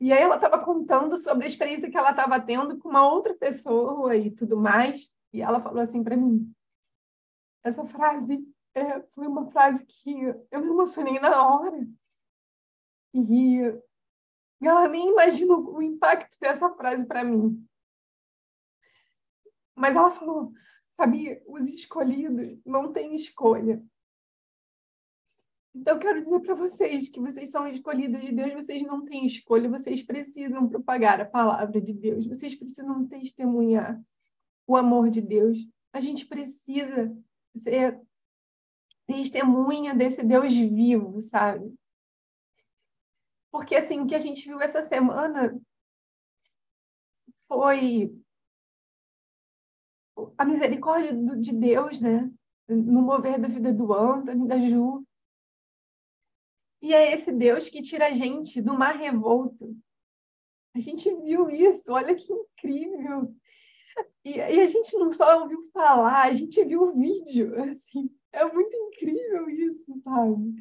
E 0.00 0.12
aí 0.12 0.22
ela 0.22 0.36
estava 0.36 0.62
contando 0.64 1.16
sobre 1.16 1.44
a 1.44 1.48
experiência 1.48 1.90
que 1.90 1.96
ela 1.96 2.10
estava 2.10 2.40
tendo 2.40 2.78
com 2.78 2.88
uma 2.88 3.08
outra 3.08 3.34
pessoa 3.34 4.16
e 4.16 4.30
tudo 4.30 4.56
mais. 4.56 5.12
E 5.32 5.40
ela 5.40 5.60
falou 5.60 5.80
assim 5.80 6.02
para 6.02 6.16
mim: 6.16 6.52
essa 7.62 7.84
frase 7.86 8.46
é, 8.74 9.00
foi 9.14 9.26
uma 9.26 9.50
frase 9.50 9.84
que 9.86 10.12
eu 10.50 10.60
me 10.60 10.68
emocionei 10.68 11.18
na 11.20 11.46
hora. 11.46 11.86
E 13.14 13.60
ela 14.60 14.88
nem 14.88 15.10
imaginou 15.10 15.74
o 15.74 15.82
impacto 15.82 16.38
dessa 16.40 16.68
frase 16.70 17.06
para 17.06 17.22
mim. 17.22 17.64
Mas 19.74 19.94
ela 19.94 20.10
falou, 20.10 20.52
sabia, 20.96 21.42
os 21.46 21.66
escolhidos 21.68 22.58
não 22.64 22.92
têm 22.92 23.14
escolha. 23.14 23.82
Então, 25.74 25.98
quero 25.98 26.22
dizer 26.22 26.40
para 26.40 26.54
vocês 26.54 27.08
que 27.08 27.18
vocês 27.18 27.50
são 27.50 27.66
escolhidos 27.66 28.20
de 28.20 28.30
Deus, 28.30 28.52
vocês 28.54 28.82
não 28.84 29.04
têm 29.04 29.26
escolha, 29.26 29.68
vocês 29.68 30.02
precisam 30.02 30.68
propagar 30.68 31.20
a 31.20 31.24
palavra 31.24 31.80
de 31.80 31.92
Deus, 31.92 32.26
vocês 32.26 32.54
precisam 32.54 33.06
testemunhar 33.08 34.00
o 34.68 34.76
amor 34.76 35.10
de 35.10 35.20
Deus. 35.20 35.58
A 35.92 35.98
gente 35.98 36.26
precisa 36.26 37.12
ser 37.56 38.00
testemunha 39.06 39.94
desse 39.94 40.22
Deus 40.22 40.54
vivo, 40.54 41.20
sabe? 41.20 41.74
Porque, 43.50 43.74
assim, 43.74 44.00
o 44.00 44.06
que 44.06 44.14
a 44.14 44.20
gente 44.20 44.46
viu 44.46 44.60
essa 44.60 44.80
semana 44.80 45.60
foi 47.48 48.16
a 50.38 50.44
misericórdia 50.44 51.12
de 51.36 51.52
Deus, 51.52 52.00
né? 52.00 52.30
No 52.68 53.02
mover 53.02 53.40
da 53.40 53.48
vida 53.48 53.72
do 53.72 53.92
Anthony, 53.92 54.48
da 54.48 54.58
Ju. 54.58 55.04
E 56.84 56.92
é 56.92 57.14
esse 57.14 57.32
Deus 57.32 57.70
que 57.70 57.80
tira 57.80 58.08
a 58.08 58.10
gente 58.10 58.60
do 58.60 58.74
mar 58.74 58.94
revolto. 58.94 59.74
A 60.74 60.78
gente 60.78 61.08
viu 61.22 61.48
isso, 61.48 61.82
olha 61.88 62.14
que 62.14 62.30
incrível. 62.30 63.34
E, 64.22 64.32
e 64.32 64.60
a 64.60 64.66
gente 64.66 64.94
não 64.98 65.10
só 65.10 65.40
ouviu 65.40 65.66
falar, 65.72 66.24
a 66.24 66.32
gente 66.34 66.62
viu 66.62 66.82
o 66.82 66.92
vídeo, 66.92 67.54
assim. 67.64 68.14
É 68.30 68.44
muito 68.44 68.76
incrível 68.76 69.48
isso, 69.48 69.98
sabe? 70.02 70.56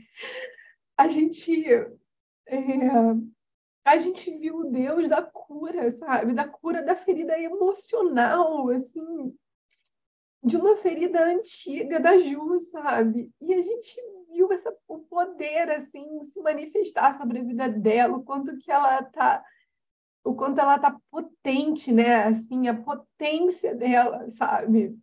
A 0.96 1.10
gente 1.10 1.66
é, 1.68 1.92
a 3.84 3.98
gente 3.98 4.32
viu 4.38 4.60
o 4.60 4.72
Deus 4.72 5.10
da 5.10 5.22
cura, 5.22 5.92
sabe? 5.92 6.34
Da 6.34 6.48
cura 6.48 6.82
da 6.82 6.96
ferida 6.96 7.38
emocional, 7.38 8.70
assim, 8.70 9.38
de 10.42 10.56
uma 10.56 10.78
ferida 10.78 11.26
antiga 11.26 12.00
da 12.00 12.18
Ju, 12.18 12.62
sabe? 12.62 13.30
E 13.42 13.54
a 13.54 13.62
gente 13.62 14.02
viu 14.34 14.52
essa, 14.52 14.76
o 14.88 15.00
poder, 15.00 15.70
assim, 15.72 16.26
se 16.26 16.42
manifestar 16.42 17.14
sobre 17.18 17.40
a 17.40 17.44
vida 17.44 17.70
dela, 17.70 18.18
o 18.18 18.24
quanto 18.24 18.58
que 18.58 18.72
ela 18.72 19.04
tá, 19.04 19.44
o 20.24 20.36
quanto 20.36 20.60
ela 20.60 20.80
tá 20.80 21.00
potente, 21.10 21.92
né? 21.92 22.26
Assim, 22.26 22.68
a 22.68 22.82
potência 22.82 23.76
dela, 23.76 24.30
sabe? 24.32 24.98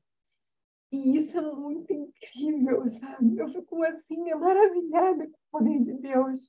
E 0.92 1.16
isso 1.16 1.38
é 1.38 1.42
muito 1.42 1.92
incrível, 1.92 2.90
sabe? 2.90 3.38
Eu 3.38 3.48
fico 3.48 3.82
assim, 3.84 4.34
maravilhada 4.34 5.26
com 5.26 5.32
o 5.32 5.50
poder 5.52 5.80
de 5.80 5.94
Deus. 5.94 6.40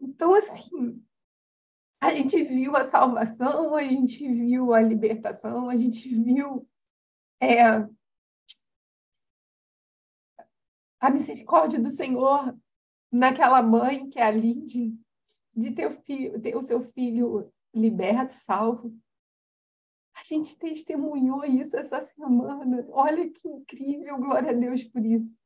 Então, 0.00 0.34
assim, 0.34 1.04
a 2.00 2.14
gente 2.14 2.42
viu 2.42 2.74
a 2.74 2.84
salvação, 2.84 3.74
a 3.74 3.82
gente 3.82 4.26
viu 4.26 4.72
a 4.72 4.80
libertação, 4.80 5.68
a 5.68 5.76
gente 5.76 6.08
viu 6.22 6.66
é, 7.38 7.86
a 11.00 11.10
misericórdia 11.10 11.80
do 11.80 11.90
Senhor 11.90 12.54
naquela 13.10 13.62
mãe 13.62 14.08
que 14.08 14.18
é 14.18 14.22
a 14.22 14.30
Lide, 14.30 14.94
de 15.56 15.72
ter 15.72 15.86
o, 15.86 16.02
filho, 16.02 16.40
ter 16.40 16.56
o 16.56 16.62
seu 16.62 16.82
filho 16.92 17.52
liberto, 17.74 18.34
salvo. 18.34 18.96
A 20.14 20.22
gente 20.22 20.56
testemunhou 20.58 21.44
isso 21.44 21.76
essa 21.76 22.00
semana. 22.02 22.86
Olha 22.90 23.28
que 23.30 23.48
incrível, 23.48 24.18
glória 24.18 24.50
a 24.50 24.54
Deus 24.54 24.84
por 24.84 25.04
isso. 25.04 25.40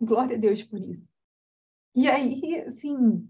Glória 0.00 0.36
a 0.36 0.40
Deus 0.40 0.62
por 0.62 0.80
isso. 0.80 1.08
E 1.94 2.08
aí, 2.08 2.60
assim, 2.62 3.28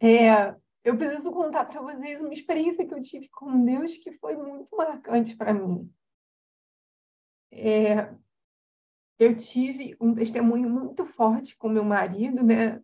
é, 0.00 0.54
eu 0.84 0.96
preciso 0.96 1.32
contar 1.32 1.64
para 1.64 1.80
vocês 1.80 2.20
uma 2.20 2.32
experiência 2.32 2.86
que 2.86 2.94
eu 2.94 3.02
tive 3.02 3.28
com 3.30 3.64
Deus 3.64 3.96
que 3.96 4.12
foi 4.12 4.36
muito 4.36 4.74
marcante 4.76 5.36
para 5.36 5.52
mim. 5.52 5.92
É, 7.50 8.14
eu 9.18 9.34
tive 9.34 9.96
um 10.00 10.14
testemunho 10.14 10.70
muito 10.70 11.04
forte 11.04 11.56
com 11.56 11.68
meu 11.68 11.84
marido, 11.84 12.42
né? 12.42 12.80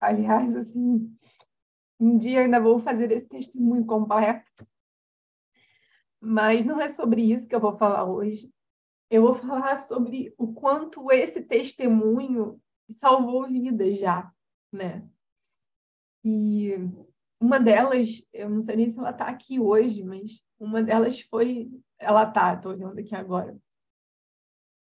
Aliás, 0.00 0.54
assim, 0.54 1.12
um 1.98 2.16
dia 2.16 2.40
ainda 2.40 2.60
vou 2.60 2.78
fazer 2.78 3.10
esse 3.10 3.26
testemunho 3.26 3.84
completo. 3.84 4.66
Mas 6.20 6.64
não 6.64 6.80
é 6.80 6.88
sobre 6.88 7.22
isso 7.22 7.48
que 7.48 7.54
eu 7.54 7.60
vou 7.60 7.76
falar 7.76 8.04
hoje. 8.04 8.52
Eu 9.10 9.22
vou 9.22 9.34
falar 9.34 9.76
sobre 9.76 10.32
o 10.38 10.52
quanto 10.52 11.10
esse 11.10 11.42
testemunho 11.42 12.60
salvou 12.88 13.46
vidas 13.46 13.98
já, 13.98 14.30
né? 14.72 15.06
E 16.24 16.72
uma 17.40 17.60
delas, 17.60 18.26
eu 18.32 18.48
não 18.48 18.62
sei 18.62 18.76
nem 18.76 18.88
se 18.88 18.98
ela 18.98 19.10
está 19.10 19.26
aqui 19.26 19.60
hoje, 19.60 20.02
mas 20.02 20.42
uma 20.58 20.82
delas 20.82 21.20
foi, 21.20 21.70
ela 21.98 22.24
tá, 22.26 22.54
estou 22.54 22.72
olhando 22.72 22.98
aqui 22.98 23.14
agora. 23.14 23.58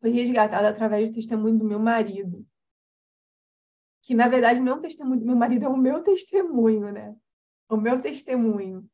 Foi 0.02 0.10
resgatada 0.10 0.68
através 0.68 1.10
do 1.10 1.14
testemunho 1.14 1.60
do 1.60 1.64
meu 1.66 1.80
marido. 1.80 2.46
Que 4.02 4.16
na 4.16 4.28
verdade 4.28 4.60
não 4.60 4.74
é 4.74 4.76
um 4.76 4.82
testemunho 4.82 5.20
do 5.20 5.26
meu 5.28 5.36
marido, 5.36 5.66
é 5.66 5.70
o 5.70 5.78
meu 5.78 6.04
testemunho, 6.04 6.92
né? 6.92 7.16
O 7.70 7.78
meu 7.78 8.02
testemunho. 8.02 8.90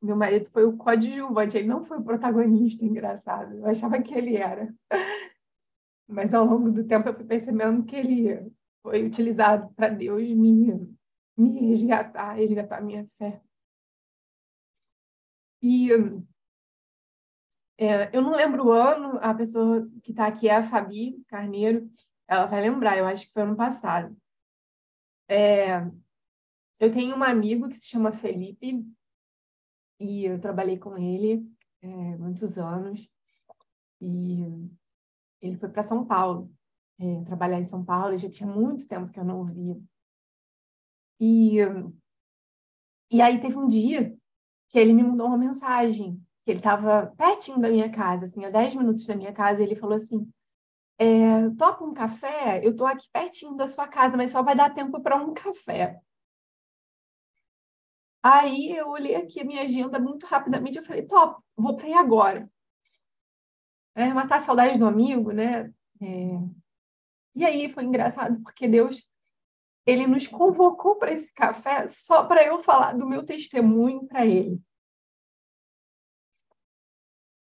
Meu 0.00 0.16
marido 0.16 0.48
foi 0.50 0.64
o 0.64 0.76
coadjuvante, 0.76 1.58
ele 1.58 1.68
não 1.68 1.84
foi 1.84 1.98
o 1.98 2.04
protagonista, 2.04 2.84
engraçado. 2.84 3.54
Eu 3.54 3.66
achava 3.66 4.00
que 4.02 4.14
ele 4.14 4.36
era. 4.36 4.74
Mas 6.08 6.32
ao 6.32 6.44
longo 6.46 6.70
do 6.70 6.86
tempo 6.86 7.08
eu 7.08 7.14
fui 7.14 7.24
percebendo 7.26 7.84
que 7.84 7.96
ele 7.96 8.50
foi 8.82 9.04
utilizado 9.04 9.70
para 9.74 9.90
Deus 9.90 10.22
me, 10.22 10.96
me 11.36 11.68
resgatar, 11.68 12.32
resgatar 12.32 12.80
minha 12.80 13.06
fé. 13.18 13.42
E 15.60 15.90
é, 17.78 18.14
eu 18.14 18.20
não 18.20 18.32
lembro 18.32 18.66
o 18.66 18.72
ano, 18.72 19.18
a 19.22 19.32
pessoa 19.32 19.88
que 20.02 20.10
está 20.10 20.26
aqui 20.26 20.48
é 20.48 20.56
a 20.56 20.68
Fabi 20.68 21.22
Carneiro, 21.28 21.88
ela 22.26 22.46
vai 22.46 22.60
lembrar, 22.60 22.98
eu 22.98 23.06
acho 23.06 23.26
que 23.26 23.32
foi 23.32 23.42
ano 23.42 23.56
passado. 23.56 24.16
É, 25.28 25.80
eu 26.80 26.92
tenho 26.92 27.16
um 27.16 27.22
amigo 27.22 27.68
que 27.68 27.76
se 27.76 27.88
chama 27.88 28.10
Felipe, 28.10 28.84
e 30.00 30.24
eu 30.24 30.40
trabalhei 30.40 30.76
com 30.76 30.98
ele 30.98 31.48
é, 31.80 31.86
muitos 31.86 32.58
anos, 32.58 33.08
e 34.00 34.42
ele 35.40 35.56
foi 35.56 35.68
para 35.68 35.84
São 35.84 36.04
Paulo, 36.04 36.52
é, 36.98 37.24
trabalhar 37.24 37.60
em 37.60 37.64
São 37.64 37.84
Paulo, 37.84 38.18
já 38.18 38.28
tinha 38.28 38.48
muito 38.48 38.88
tempo 38.88 39.12
que 39.12 39.20
eu 39.20 39.24
não 39.24 39.42
o 39.42 39.44
via. 39.44 39.80
E, 41.20 41.58
e 43.10 43.22
aí 43.22 43.40
teve 43.40 43.56
um 43.56 43.68
dia 43.68 44.16
que 44.68 44.78
ele 44.78 44.92
me 44.92 45.02
mandou 45.04 45.28
uma 45.28 45.38
mensagem, 45.38 46.20
que 46.48 46.52
ele 46.52 46.60
estava 46.60 47.14
pertinho 47.18 47.60
da 47.60 47.68
minha 47.68 47.90
casa, 47.90 48.24
assim, 48.24 48.42
a 48.42 48.48
10 48.48 48.74
minutos 48.74 49.06
da 49.06 49.14
minha 49.14 49.34
casa, 49.34 49.62
ele 49.62 49.76
falou 49.76 49.96
assim, 49.96 50.26
é, 50.96 51.50
topa 51.58 51.84
um 51.84 51.92
café? 51.92 52.64
Eu 52.64 52.70
estou 52.70 52.86
aqui 52.86 53.06
pertinho 53.12 53.54
da 53.54 53.66
sua 53.66 53.86
casa, 53.86 54.16
mas 54.16 54.30
só 54.30 54.42
vai 54.42 54.56
dar 54.56 54.72
tempo 54.72 54.98
para 55.02 55.16
um 55.16 55.34
café. 55.34 56.00
Aí 58.22 58.74
eu 58.74 58.88
olhei 58.88 59.14
aqui 59.14 59.40
a 59.40 59.44
minha 59.44 59.62
agenda 59.62 60.00
muito 60.00 60.24
rapidamente, 60.24 60.78
eu 60.78 60.84
falei, 60.86 61.02
top, 61.06 61.42
vou 61.54 61.76
para 61.76 61.84
aí 61.84 61.92
agora. 61.92 62.50
É, 63.94 64.06
matar 64.14 64.36
a 64.36 64.40
saudade 64.40 64.78
do 64.78 64.86
amigo, 64.86 65.32
né? 65.32 65.70
É... 66.00 66.06
E 67.34 67.44
aí 67.44 67.70
foi 67.70 67.84
engraçado, 67.84 68.40
porque 68.42 68.66
Deus, 68.66 69.06
ele 69.84 70.06
nos 70.06 70.26
convocou 70.26 70.96
para 70.96 71.12
esse 71.12 71.30
café 71.34 71.86
só 71.88 72.24
para 72.24 72.42
eu 72.42 72.58
falar 72.58 72.94
do 72.94 73.06
meu 73.06 73.22
testemunho 73.22 74.06
para 74.06 74.24
ele. 74.24 74.58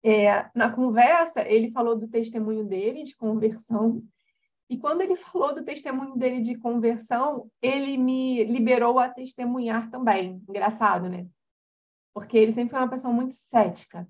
É, 0.10 0.50
na 0.56 0.72
conversa, 0.72 1.46
ele 1.46 1.70
falou 1.70 1.98
do 1.98 2.08
testemunho 2.08 2.64
dele 2.64 3.04
de 3.04 3.14
conversão, 3.14 4.02
e 4.70 4.78
quando 4.78 5.02
ele 5.02 5.18
falou 5.18 5.54
do 5.54 5.66
testemunho 5.66 6.16
dele 6.16 6.40
de 6.40 6.58
conversão, 6.58 7.52
ele 7.62 7.98
me 7.98 8.42
liberou 8.46 9.00
a 9.00 9.10
testemunhar 9.10 9.90
também. 9.90 10.42
Engraçado, 10.48 11.10
né? 11.10 11.28
Porque 12.14 12.38
ele 12.38 12.54
sempre 12.54 12.72
foi 12.72 12.80
uma 12.80 12.90
pessoa 12.90 13.14
muito 13.14 13.34
cética. 13.34 14.08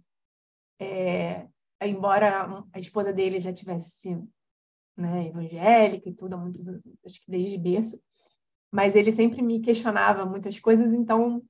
É, 0.79 1.47
embora 1.81 2.63
a 2.71 2.79
esposa 2.79 3.12
dele 3.12 3.39
já 3.39 3.51
tivesse 3.51 4.23
né, 4.95 5.29
evangélica 5.29 6.10
e 6.10 6.13
tudo, 6.13 6.36
acho 7.03 7.21
que 7.23 7.31
desde 7.31 7.57
berço, 7.57 7.99
mas 8.71 8.95
ele 8.95 9.12
sempre 9.12 9.41
me 9.41 9.62
questionava 9.62 10.27
muitas 10.27 10.60
coisas, 10.60 10.93
então 10.93 11.41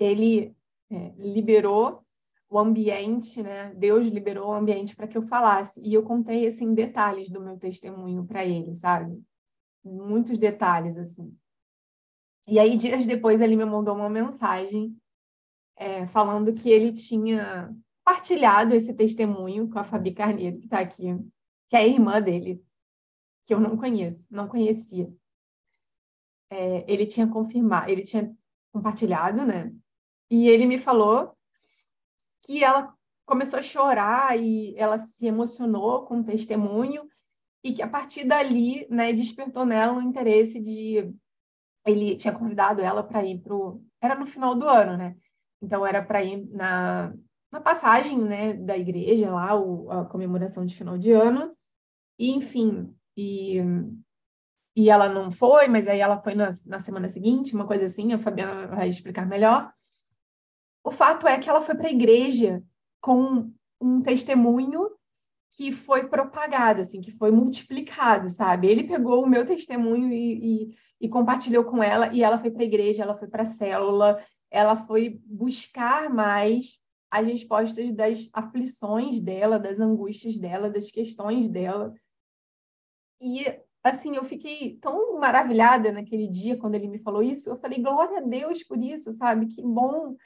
ele 0.00 0.56
é, 0.90 1.12
liberou 1.16 2.03
o 2.48 2.58
ambiente, 2.58 3.42
né? 3.42 3.74
Deus 3.74 4.06
liberou 4.06 4.48
o 4.48 4.54
ambiente 4.54 4.94
para 4.94 5.08
que 5.08 5.16
eu 5.18 5.22
falasse. 5.22 5.80
E 5.80 5.92
eu 5.94 6.02
contei 6.02 6.46
assim 6.46 6.74
detalhes 6.74 7.28
do 7.30 7.40
meu 7.40 7.58
testemunho 7.58 8.24
para 8.24 8.44
ele, 8.44 8.74
sabe? 8.74 9.22
Muitos 9.84 10.38
detalhes 10.38 10.96
assim. 10.96 11.36
E 12.46 12.58
aí 12.58 12.76
dias 12.76 13.06
depois 13.06 13.40
ele 13.40 13.56
me 13.56 13.64
mandou 13.64 13.94
uma 13.94 14.10
mensagem 14.10 14.96
é, 15.76 16.06
falando 16.06 16.52
que 16.52 16.68
ele 16.68 16.92
tinha 16.92 17.74
partilhado 18.04 18.74
esse 18.74 18.92
testemunho 18.92 19.68
com 19.68 19.78
a 19.78 19.84
Fabi 19.84 20.12
Carneiro 20.12 20.58
que 20.58 20.66
está 20.66 20.78
aqui, 20.78 21.06
que 21.70 21.76
é 21.76 21.80
a 21.80 21.86
irmã 21.86 22.20
dele, 22.20 22.62
que 23.46 23.54
eu 23.54 23.58
não 23.58 23.76
conheço, 23.76 24.26
não 24.30 24.46
conhecia. 24.46 25.12
É, 26.50 26.84
ele 26.90 27.06
tinha 27.06 27.26
confirmado, 27.26 27.90
ele 27.90 28.02
tinha 28.02 28.32
compartilhado, 28.72 29.44
né? 29.44 29.74
E 30.30 30.48
ele 30.48 30.66
me 30.66 30.78
falou 30.78 31.33
que 32.44 32.62
ela 32.62 32.94
começou 33.26 33.58
a 33.58 33.62
chorar 33.62 34.38
e 34.38 34.74
ela 34.76 34.98
se 34.98 35.26
emocionou 35.26 36.04
com 36.04 36.20
o 36.20 36.24
testemunho 36.24 37.08
e 37.62 37.72
que 37.72 37.82
a 37.82 37.88
partir 37.88 38.24
dali, 38.24 38.86
né, 38.90 39.12
despertou 39.12 39.64
nela 39.64 39.94
o 39.94 40.02
interesse 40.02 40.60
de 40.60 41.10
ele 41.86 42.16
tinha 42.16 42.32
convidado 42.32 42.80
ela 42.80 43.02
para 43.02 43.24
ir 43.24 43.38
pro 43.40 43.82
era 44.00 44.14
no 44.14 44.26
final 44.26 44.54
do 44.54 44.68
ano, 44.68 44.96
né? 44.96 45.16
Então 45.62 45.86
era 45.86 46.02
para 46.02 46.22
ir 46.22 46.46
na, 46.50 47.14
na 47.50 47.60
passagem, 47.60 48.18
né, 48.18 48.54
da 48.54 48.76
igreja 48.76 49.30
lá, 49.30 49.58
o, 49.58 49.90
a 49.90 50.04
comemoração 50.04 50.64
de 50.64 50.76
final 50.76 50.98
de 50.98 51.12
ano. 51.12 51.56
E 52.18 52.30
enfim, 52.30 52.94
e 53.16 53.60
e 54.76 54.90
ela 54.90 55.08
não 55.08 55.30
foi, 55.30 55.68
mas 55.68 55.86
aí 55.86 56.00
ela 56.00 56.20
foi 56.20 56.34
na, 56.34 56.50
na 56.66 56.80
semana 56.80 57.08
seguinte, 57.08 57.54
uma 57.54 57.66
coisa 57.66 57.84
assim, 57.84 58.12
a 58.12 58.18
Fabiana 58.18 58.66
vai 58.66 58.88
explicar 58.88 59.24
melhor. 59.24 59.72
O 60.84 60.90
fato 60.90 61.26
é 61.26 61.38
que 61.38 61.48
ela 61.48 61.62
foi 61.62 61.74
para 61.74 61.88
a 61.88 61.92
igreja 61.92 62.62
com 63.00 63.50
um 63.80 64.02
testemunho 64.02 64.90
que 65.50 65.72
foi 65.72 66.08
propagado, 66.08 66.80
assim, 66.80 67.00
que 67.00 67.12
foi 67.12 67.30
multiplicado, 67.30 68.28
sabe? 68.28 68.68
Ele 68.68 68.84
pegou 68.84 69.22
o 69.22 69.28
meu 69.28 69.46
testemunho 69.46 70.12
e, 70.12 70.68
e, 70.72 70.76
e 71.00 71.08
compartilhou 71.08 71.64
com 71.64 71.82
ela, 71.82 72.12
e 72.12 72.22
ela 72.22 72.38
foi 72.38 72.50
para 72.50 72.62
a 72.62 72.66
igreja, 72.66 73.02
ela 73.02 73.16
foi 73.16 73.28
para 73.28 73.42
a 73.42 73.46
célula, 73.46 74.22
ela 74.50 74.76
foi 74.76 75.20
buscar 75.24 76.10
mais 76.10 76.80
as 77.10 77.26
respostas 77.26 77.94
das 77.94 78.28
aflições 78.32 79.20
dela, 79.20 79.58
das 79.58 79.78
angústias 79.78 80.36
dela, 80.36 80.68
das 80.68 80.90
questões 80.90 81.48
dela. 81.48 81.94
E 83.20 83.44
assim, 83.84 84.16
eu 84.16 84.24
fiquei 84.24 84.76
tão 84.80 85.18
maravilhada 85.20 85.92
naquele 85.92 86.26
dia 86.26 86.56
quando 86.56 86.74
ele 86.74 86.88
me 86.88 86.98
falou 86.98 87.22
isso. 87.22 87.48
Eu 87.48 87.56
falei, 87.56 87.80
glória 87.80 88.18
a 88.18 88.22
Deus 88.22 88.64
por 88.64 88.78
isso, 88.78 89.12
sabe? 89.12 89.46
Que 89.46 89.62
bom. 89.62 90.16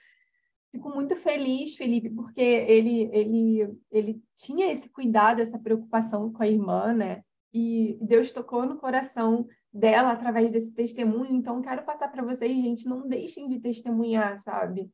Fico 0.70 0.90
muito 0.90 1.16
feliz, 1.16 1.76
Felipe, 1.76 2.10
porque 2.10 2.40
ele, 2.40 3.08
ele, 3.12 3.80
ele 3.90 4.22
tinha 4.36 4.70
esse 4.70 4.88
cuidado, 4.90 5.40
essa 5.40 5.58
preocupação 5.58 6.30
com 6.32 6.42
a 6.42 6.46
irmã, 6.46 6.92
né? 6.92 7.24
E 7.52 7.98
Deus 8.02 8.32
tocou 8.32 8.66
no 8.66 8.76
coração 8.78 9.46
dela 9.72 10.12
através 10.12 10.52
desse 10.52 10.70
testemunho. 10.72 11.34
Então, 11.34 11.62
quero 11.62 11.84
passar 11.84 12.08
para 12.08 12.22
vocês, 12.22 12.56
gente, 12.58 12.86
não 12.86 13.08
deixem 13.08 13.48
de 13.48 13.60
testemunhar, 13.60 14.38
sabe? 14.38 14.90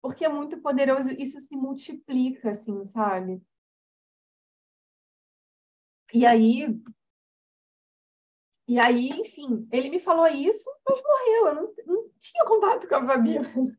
Porque 0.00 0.24
é 0.24 0.28
muito 0.28 0.58
poderoso, 0.62 1.12
isso 1.12 1.38
se 1.38 1.54
multiplica, 1.54 2.50
assim, 2.50 2.82
sabe? 2.86 3.42
E 6.14 6.24
aí, 6.24 6.66
e 8.66 8.78
aí, 8.78 9.10
enfim, 9.10 9.68
ele 9.72 9.90
me 9.90 9.98
falou 9.98 10.28
isso, 10.28 10.70
mas 10.88 11.02
morreu. 11.02 11.46
Eu 11.48 11.54
não, 11.56 11.74
não 11.86 12.10
tinha 12.20 12.44
contato 12.44 12.88
com 12.88 12.94
a 12.94 13.06
Fabiana. 13.06 13.78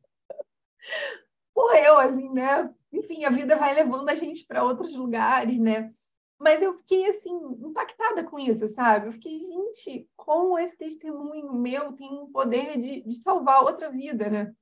Morreu, 1.55 1.97
assim, 1.99 2.29
né? 2.29 2.73
Enfim, 2.91 3.23
a 3.25 3.29
vida 3.29 3.55
vai 3.55 3.73
levando 3.73 4.09
a 4.09 4.15
gente 4.15 4.45
para 4.45 4.63
outros 4.63 4.95
lugares, 4.95 5.59
né? 5.59 5.93
Mas 6.39 6.61
eu 6.61 6.73
fiquei, 6.79 7.05
assim, 7.07 7.31
impactada 7.61 8.23
com 8.23 8.39
isso, 8.39 8.67
sabe? 8.67 9.07
Eu 9.07 9.13
fiquei, 9.13 9.37
gente, 9.37 10.09
como 10.15 10.57
esse 10.57 10.77
testemunho 10.77 11.53
meu 11.53 11.93
tem 11.93 12.09
um 12.11 12.31
poder 12.31 12.77
de, 12.77 13.01
de 13.01 13.15
salvar 13.15 13.63
outra 13.63 13.89
vida, 13.89 14.29
né? 14.29 14.53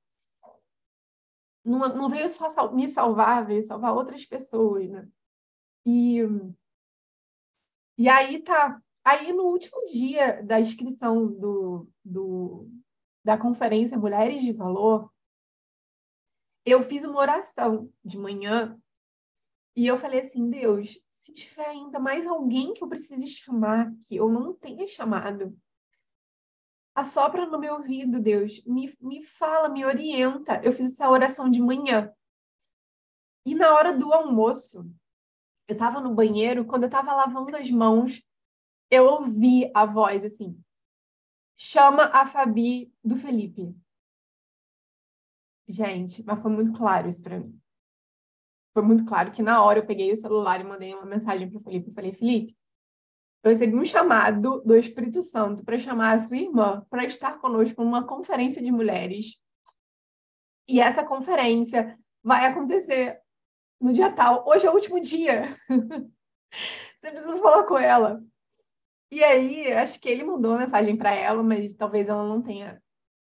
Não, 1.64 1.78
não 1.94 2.10
veio 2.10 2.28
só 2.28 2.50
sal 2.50 2.74
me 2.74 2.88
salvar, 2.88 3.46
veio 3.46 3.62
salvar 3.62 3.94
outras 3.94 4.24
pessoas, 4.24 4.88
né? 4.88 5.08
E, 5.86 6.20
e 7.96 8.08
aí 8.08 8.42
tá, 8.42 8.80
Aí, 9.04 9.32
no 9.32 9.44
último 9.44 9.84
dia 9.86 10.42
da 10.42 10.60
inscrição 10.60 11.26
do, 11.26 11.88
do, 12.04 12.68
da 13.24 13.36
conferência 13.38 13.98
Mulheres 13.98 14.42
de 14.42 14.52
Valor, 14.52 15.10
eu 16.64 16.82
fiz 16.82 17.04
uma 17.04 17.18
oração 17.18 17.92
de 18.04 18.18
manhã 18.18 18.78
e 19.74 19.86
eu 19.86 19.98
falei 19.98 20.20
assim: 20.20 20.48
Deus, 20.48 20.98
se 21.10 21.32
tiver 21.32 21.66
ainda 21.66 21.98
mais 21.98 22.26
alguém 22.26 22.74
que 22.74 22.82
eu 22.82 22.88
precise 22.88 23.26
chamar, 23.26 23.92
que 24.06 24.16
eu 24.16 24.28
não 24.28 24.52
tenha 24.54 24.86
chamado, 24.86 25.56
assopra 26.94 27.46
no 27.46 27.58
meu 27.58 27.74
ouvido, 27.74 28.20
Deus, 28.20 28.62
me, 28.64 28.94
me 29.00 29.24
fala, 29.24 29.68
me 29.68 29.84
orienta. 29.84 30.60
Eu 30.64 30.72
fiz 30.72 30.92
essa 30.92 31.08
oração 31.08 31.50
de 31.50 31.60
manhã. 31.60 32.12
E 33.44 33.54
na 33.54 33.72
hora 33.74 33.96
do 33.96 34.12
almoço, 34.12 34.90
eu 35.66 35.72
estava 35.72 36.00
no 36.00 36.14
banheiro, 36.14 36.64
quando 36.64 36.82
eu 36.82 36.88
estava 36.88 37.14
lavando 37.14 37.56
as 37.56 37.70
mãos, 37.70 38.22
eu 38.90 39.06
ouvi 39.06 39.70
a 39.74 39.86
voz 39.86 40.24
assim: 40.24 40.60
chama 41.56 42.04
a 42.06 42.26
Fabi 42.26 42.92
do 43.04 43.16
Felipe. 43.16 43.74
Gente, 45.70 46.24
mas 46.24 46.40
foi 46.40 46.50
muito 46.50 46.72
claro 46.72 47.08
isso 47.08 47.22
para 47.22 47.38
mim. 47.38 47.56
Foi 48.74 48.82
muito 48.82 49.04
claro 49.04 49.30
que 49.30 49.42
na 49.42 49.62
hora 49.62 49.78
eu 49.78 49.86
peguei 49.86 50.12
o 50.12 50.16
celular 50.16 50.60
e 50.60 50.64
mandei 50.64 50.94
uma 50.94 51.04
mensagem 51.04 51.48
para 51.48 51.58
o 51.58 51.62
Felipe. 51.62 51.88
Eu 51.88 51.94
falei: 51.94 52.12
Felipe, 52.12 52.56
eu 53.42 53.50
recebi 53.50 53.74
um 53.74 53.84
chamado 53.84 54.60
do 54.62 54.76
Espírito 54.76 55.22
Santo 55.22 55.64
para 55.64 55.78
chamar 55.78 56.14
a 56.14 56.18
sua 56.18 56.36
irmã 56.36 56.84
para 56.90 57.04
estar 57.04 57.38
conosco 57.38 57.84
numa 57.84 58.06
conferência 58.06 58.60
de 58.62 58.70
mulheres. 58.72 59.40
E 60.68 60.80
essa 60.80 61.04
conferência 61.04 61.98
vai 62.22 62.46
acontecer 62.46 63.20
no 63.80 63.92
dia 63.92 64.12
tal. 64.12 64.46
Hoje 64.46 64.66
é 64.66 64.70
o 64.70 64.74
último 64.74 65.00
dia. 65.00 65.56
Você 67.00 67.10
precisa 67.10 67.38
falar 67.38 67.64
com 67.64 67.78
ela. 67.78 68.22
E 69.10 69.22
aí, 69.24 69.72
acho 69.72 70.00
que 70.00 70.08
ele 70.08 70.24
mandou 70.24 70.52
uma 70.52 70.60
mensagem 70.60 70.96
para 70.96 71.12
ela, 71.12 71.42
mas 71.42 71.74
talvez 71.74 72.08
ela 72.08 72.26
não 72.26 72.42
tenha. 72.42 72.80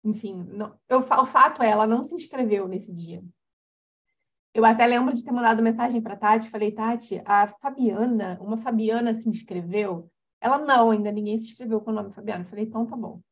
Enfim, 0.05 0.45
não... 0.45 0.79
Eu, 0.89 1.01
o 1.01 1.27
fato 1.27 1.63
é, 1.63 1.71
ela 1.71 1.87
não 1.87 2.03
se 2.03 2.15
inscreveu 2.15 2.67
nesse 2.67 2.93
dia. 2.93 3.23
Eu 4.55 4.65
até 4.65 4.87
lembro 4.87 5.15
de 5.15 5.25
ter 5.25 5.33
mandado 5.33 5.63
mensagem 5.63 6.03
para 6.03 6.17
Tati, 6.17 6.51
falei, 6.51 6.73
Tati, 6.73 7.23
a 7.25 7.47
Fabiana, 7.49 8.39
uma 8.41 8.59
Fabiana 8.59 9.15
se 9.15 9.29
inscreveu? 9.29 10.11
Ela 10.41 10.59
não, 10.59 10.91
ainda 10.91 11.11
ninguém 11.11 11.39
se 11.39 11.51
inscreveu 11.51 11.81
com 11.81 11.91
o 11.91 11.95
nome 11.95 12.13
Fabiana. 12.13 12.45
Eu 12.45 12.49
falei, 12.49 12.65
então 12.65 12.85
tá 12.85 12.97
bom. 12.97 13.23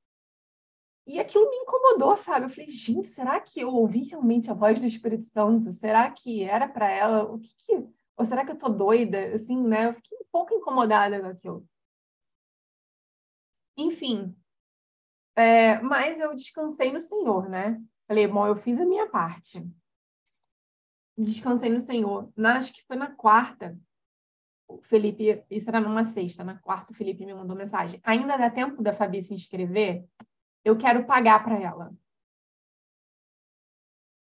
E 1.07 1.19
aquilo 1.19 1.51
me 1.51 1.57
incomodou, 1.57 2.17
sabe? 2.17 2.47
Eu 2.47 2.51
falei, 2.51 2.71
gente, 2.71 3.09
será 3.09 3.41
que 3.41 3.61
eu 3.61 3.69
ouvi 3.69 4.05
realmente 4.05 4.51
a 4.51 4.55
voz 4.55 4.81
do 4.81 4.87
Espírito 4.87 5.25
Santo? 5.25 5.73
Será 5.73 6.09
que 6.11 6.45
era 6.45 6.69
para 6.69 6.89
ela? 6.89 7.25
O 7.25 7.39
que 7.39 7.53
que... 7.57 7.75
Ou 8.17 8.25
será 8.25 8.45
que 8.45 8.53
eu 8.53 8.59
tô 8.59 8.69
doida? 8.69 9.35
Assim, 9.35 9.61
né? 9.61 9.89
Eu 9.89 9.95
fiquei 9.95 10.17
um 10.19 10.27
pouco 10.31 10.55
incomodada 10.55 11.21
com 11.21 11.27
aquilo. 11.27 11.67
Enfim, 13.77 14.37
é, 15.37 15.81
mas 15.81 16.19
eu 16.19 16.35
descansei 16.35 16.93
no 16.93 17.01
Senhor, 17.01 17.49
né? 17.49 17.81
Falei, 18.07 18.27
bom, 18.27 18.47
eu 18.47 18.57
fiz 18.57 18.79
a 18.81 18.85
minha 18.85 19.09
parte. 19.09 19.65
Descansei 21.17 21.71
no 21.71 21.81
Senhor. 21.81 22.33
Na, 22.37 22.59
acho 22.59 22.73
que 22.73 22.85
foi 22.87 22.97
na 22.97 23.15
quarta. 23.15 23.79
O 24.67 24.81
Felipe, 24.83 25.45
isso 25.51 25.69
era 25.69 25.81
numa 25.81 26.05
sexta, 26.05 26.45
na 26.45 26.59
quarta 26.59 26.93
o 26.93 26.97
Felipe 26.97 27.27
me 27.27 27.35
mandou 27.35 27.57
mensagem. 27.57 28.01
Ainda 28.05 28.37
dá 28.37 28.49
tempo 28.49 28.83
da 28.83 28.93
Fabi 28.93 29.23
se 29.23 29.35
inscrever? 29.35 30.05
Eu 30.65 30.77
quero 30.77 31.07
pagar 31.07 31.43
para 31.43 31.59
ela. 31.59 31.93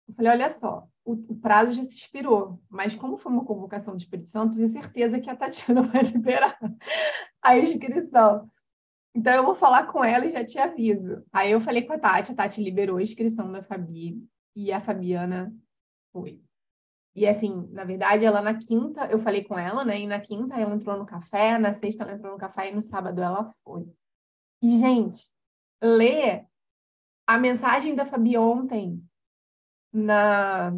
Eu 0.07 0.13
falei, 0.13 0.31
olha 0.31 0.49
só, 0.49 0.87
o, 1.05 1.13
o, 1.13 1.39
prazo 1.39 1.73
já 1.73 1.83
se 1.83 1.95
expirou, 1.95 2.61
mas 2.69 2.95
como 2.95 3.17
foi 3.17 3.31
uma 3.31 3.45
convocação 3.45 3.95
do 3.95 3.99
Espírito 3.99 4.29
Santo, 4.29 4.55
tenho 4.55 4.67
certeza 4.67 5.19
que 5.19 5.29
a 5.29 5.35
Tatiana 5.35 5.81
vai 5.83 6.03
liberar 6.03 6.57
a 7.41 7.57
inscrição. 7.57 8.49
Então, 9.15 9.34
eu 9.34 9.45
vou 9.45 9.54
falar 9.54 9.88
com 9.88 10.04
ela 10.04 10.26
e 10.26 10.32
já 10.32 10.43
te 10.43 10.58
aviso. 10.58 11.23
Aí 11.32 11.52
eu 11.52 11.62
falei 11.62 11.84
com 11.84 11.93
a 11.93 11.99
Tati, 11.99 12.32
a 12.32 12.36
Tati 12.36 12.63
liberou 12.63 12.97
a 12.97 13.04
inscrição 13.04 13.52
da 13.52 13.62
Fabi 13.62 14.23
e 14.56 14.71
a 14.71 14.82
Fabiana 14.82 15.54
foi. 16.12 16.41
E 17.15 17.28
assim, 17.28 17.67
na 17.71 17.84
verdade, 17.84 18.26
ela 18.26 18.41
na 18.41 18.58
quinta, 18.58 19.06
eu 19.06 19.19
falei 19.19 19.43
com 19.43 19.58
ela, 19.58 19.86
né? 19.86 19.99
E 19.99 20.08
na 20.08 20.19
quinta 20.19 20.56
ela 20.56 20.73
entrou 20.73 20.97
no 20.97 21.06
café, 21.06 21.60
na 21.60 21.71
sexta 21.73 22.04
ela 22.04 22.13
entrou 22.13 22.34
no 22.34 22.39
café 22.39 22.69
e 22.69 22.73
no 22.73 22.82
sábado 22.82 23.21
ela 23.21 23.54
foi. 23.63 23.88
E, 24.62 24.78
gente, 24.78 25.30
ler 25.82 26.47
a 27.28 27.38
mensagem 27.38 27.93
da 27.93 28.06
Fabi 28.06 28.36
ontem 28.36 29.04
na, 29.91 30.71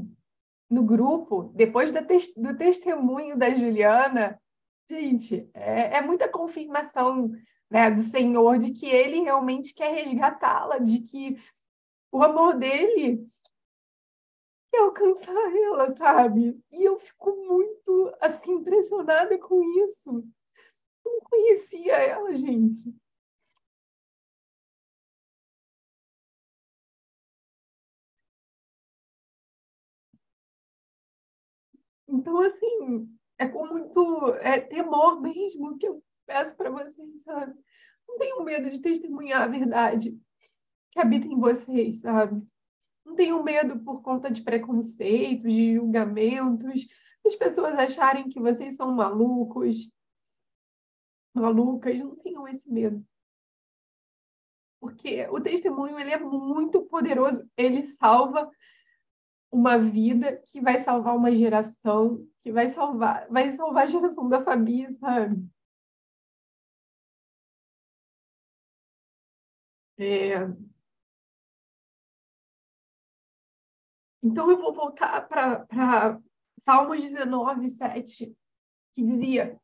no 0.69 0.83
grupo, 0.83 1.53
depois 1.55 1.91
do, 1.91 2.05
te 2.05 2.33
do 2.35 2.57
testemunho 2.57 3.37
da 3.37 3.49
Juliana, 3.51 4.39
gente, 4.89 5.49
é, 5.53 5.97
é 5.97 6.01
muita 6.01 6.27
confirmação 6.27 7.31
né, 7.75 7.91
do 7.91 7.99
Senhor, 7.99 8.57
de 8.57 8.71
que 8.71 8.85
ele 8.85 9.19
realmente 9.19 9.73
quer 9.73 9.93
resgatá-la, 9.93 10.77
de 10.77 10.99
que 11.01 11.35
o 12.09 12.23
amor 12.23 12.57
dele 12.57 13.25
quer 14.71 14.79
alcançar 14.79 15.33
ela, 15.33 15.89
sabe? 15.89 16.57
E 16.71 16.85
eu 16.85 16.97
fico 16.97 17.35
muito 17.35 18.15
assim 18.21 18.53
impressionada 18.53 19.37
com 19.39 19.61
isso. 19.85 20.09
Eu 21.05 21.11
não 21.11 21.19
conhecia 21.29 21.95
ela, 21.97 22.33
gente. 22.33 22.95
Então, 32.07 32.39
assim, 32.39 33.09
é 33.37 33.47
com 33.49 33.67
muito 33.67 34.33
é, 34.35 34.61
temor 34.61 35.19
mesmo 35.21 35.77
que 35.77 35.87
eu 35.87 36.01
peço 36.25 36.55
para 36.55 36.69
vocês, 36.69 37.21
sabe? 37.23 37.53
Não 38.07 38.17
tenham 38.17 38.43
medo 38.43 38.69
de 38.69 38.79
testemunhar 38.79 39.43
a 39.43 39.47
verdade 39.47 40.17
que 40.91 40.99
habita 40.99 41.27
em 41.27 41.39
vocês, 41.39 42.01
sabe? 42.01 42.45
Não 43.05 43.15
tenham 43.15 43.43
medo 43.43 43.79
por 43.79 44.01
conta 44.01 44.31
de 44.31 44.41
preconceitos, 44.41 45.51
de 45.51 45.75
julgamentos, 45.75 46.87
das 47.23 47.35
pessoas 47.35 47.77
acharem 47.77 48.29
que 48.29 48.39
vocês 48.39 48.75
são 48.75 48.91
malucos, 48.91 49.89
malucas. 51.33 51.97
Não 51.97 52.15
tenham 52.15 52.47
esse 52.47 52.67
medo. 52.69 53.05
Porque 54.79 55.27
o 55.29 55.41
testemunho 55.41 55.99
ele 55.99 56.11
é 56.11 56.19
muito 56.19 56.83
poderoso. 56.83 57.47
Ele 57.57 57.83
salva 57.83 58.49
uma 59.51 59.77
vida 59.77 60.41
que 60.47 60.59
vai 60.61 60.79
salvar 60.79 61.15
uma 61.15 61.31
geração, 61.33 62.27
que 62.43 62.51
vai 62.51 62.69
salvar, 62.69 63.27
vai 63.29 63.51
salvar 63.51 63.83
a 63.83 63.87
geração 63.87 64.27
da 64.27 64.43
Fabi, 64.43 64.91
sabe? 64.93 65.43
É, 69.97 70.45
Então 74.25 74.49
eu 74.49 74.57
vou 74.57 74.73
voltar 74.73 75.21
para 75.27 76.19
Salmos 76.57 76.99
19, 76.99 77.69
7, 77.69 78.35
que 78.95 79.03
dizia: 79.03 79.61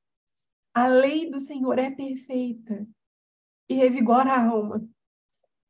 A 0.71 0.87
lei 0.87 1.31
do 1.31 1.39
Senhor 1.39 1.79
é 1.79 1.89
perfeita 1.89 2.87
e 3.67 3.73
revigora 3.73 4.29
a 4.29 4.49
alma. 4.49 4.87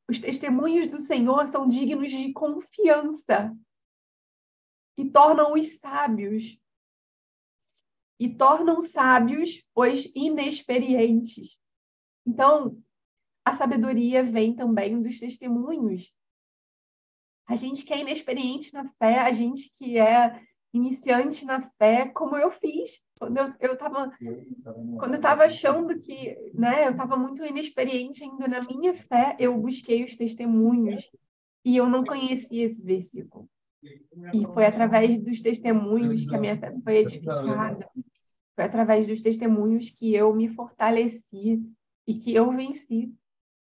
Os 0.09 0.19
testemunhos 0.19 0.87
do 0.87 0.99
Senhor 0.99 1.47
são 1.47 1.69
dignos 1.69 2.11
de 2.11 2.33
confiança 2.33 3.57
e 4.97 5.09
tornam 5.09 5.53
os 5.53 5.79
sábios. 5.79 6.59
E 8.19 8.35
tornam 8.35 8.81
sábios 8.81 9.63
os 9.73 10.05
inexperientes. 10.13 11.57
Então, 12.27 12.77
a 13.43 13.53
sabedoria 13.53 14.23
vem 14.23 14.55
também 14.55 15.01
dos 15.01 15.19
testemunhos 15.19 16.13
a 17.51 17.55
gente 17.55 17.83
que 17.83 17.93
é 17.93 17.99
inexperiente 17.99 18.73
na 18.73 18.87
fé, 18.97 19.19
a 19.19 19.31
gente 19.33 19.69
que 19.73 19.99
é 19.99 20.41
iniciante 20.73 21.45
na 21.45 21.61
fé, 21.77 22.07
como 22.07 22.37
eu 22.37 22.49
fiz 22.49 23.03
quando 23.19 23.37
eu, 23.37 23.53
eu 23.59 23.77
tava 23.77 24.09
quando 24.97 25.13
eu 25.13 25.17
estava 25.17 25.43
achando 25.43 25.99
que, 25.99 26.35
né, 26.53 26.87
eu 26.87 26.91
estava 26.91 27.17
muito 27.17 27.45
inexperiente 27.45 28.23
ainda 28.23 28.47
na 28.47 28.61
minha 28.61 28.93
fé, 28.93 29.35
eu 29.37 29.55
busquei 29.57 30.03
os 30.03 30.15
testemunhos 30.15 31.11
e 31.63 31.75
eu 31.75 31.87
não 31.87 32.05
conhecia 32.05 32.65
esse 32.65 32.81
versículo. 32.81 33.49
E 34.33 34.45
foi 34.53 34.65
através 34.65 35.17
dos 35.17 35.41
testemunhos 35.41 36.25
que 36.25 36.35
a 36.35 36.39
minha 36.39 36.57
fé 36.57 36.73
foi 36.83 36.97
edificada. 36.97 37.89
Foi 38.55 38.63
através 38.63 39.05
dos 39.05 39.21
testemunhos 39.21 39.89
que 39.89 40.13
eu 40.13 40.33
me 40.33 40.47
fortaleci 40.49 41.61
e 42.07 42.13
que 42.13 42.33
eu 42.33 42.51
venci. 42.51 43.13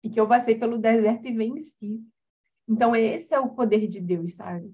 E 0.06 0.08
que 0.08 0.20
eu 0.20 0.28
passei 0.28 0.56
pelo 0.56 0.78
deserto 0.78 1.26
e 1.26 1.32
venci. 1.32 2.00
Então, 2.68 2.94
esse 2.94 3.34
é 3.34 3.40
o 3.40 3.52
poder 3.52 3.88
de 3.88 4.00
Deus, 4.00 4.36
sabe? 4.36 4.72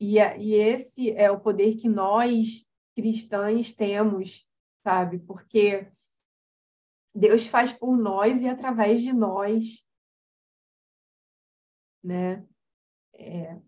E, 0.00 0.16
e 0.16 0.54
esse 0.54 1.10
é 1.12 1.30
o 1.30 1.38
poder 1.38 1.76
que 1.76 1.86
nós, 1.86 2.66
cristãos, 2.96 3.74
temos, 3.74 4.48
sabe? 4.82 5.18
Porque 5.18 5.86
Deus 7.14 7.46
faz 7.46 7.70
por 7.70 7.94
nós 7.94 8.40
e 8.40 8.48
através 8.48 9.02
de 9.02 9.12
nós, 9.12 9.84
né? 12.02 12.42
É, 13.12 13.60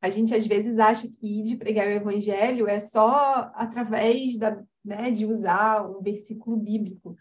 a 0.00 0.08
gente 0.08 0.34
às 0.34 0.46
vezes 0.46 0.78
acha 0.78 1.06
que 1.12 1.40
ir 1.40 1.42
de 1.42 1.58
pregar 1.58 1.86
o 1.86 1.90
evangelho 1.90 2.66
é 2.66 2.80
só 2.80 3.52
através 3.54 4.38
da, 4.38 4.64
né, 4.82 5.10
de 5.10 5.26
usar 5.26 5.86
um 5.86 6.00
versículo 6.00 6.56
bíblico. 6.56 7.18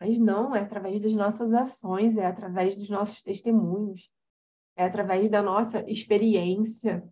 Mas 0.00 0.18
não, 0.18 0.54
é 0.54 0.60
através 0.60 1.00
das 1.00 1.12
nossas 1.12 1.52
ações, 1.52 2.16
é 2.16 2.26
através 2.26 2.76
dos 2.76 2.88
nossos 2.88 3.22
testemunhos 3.22 4.10
é 4.78 4.84
através 4.84 5.28
da 5.28 5.42
nossa 5.42 5.80
experiência 5.90 7.02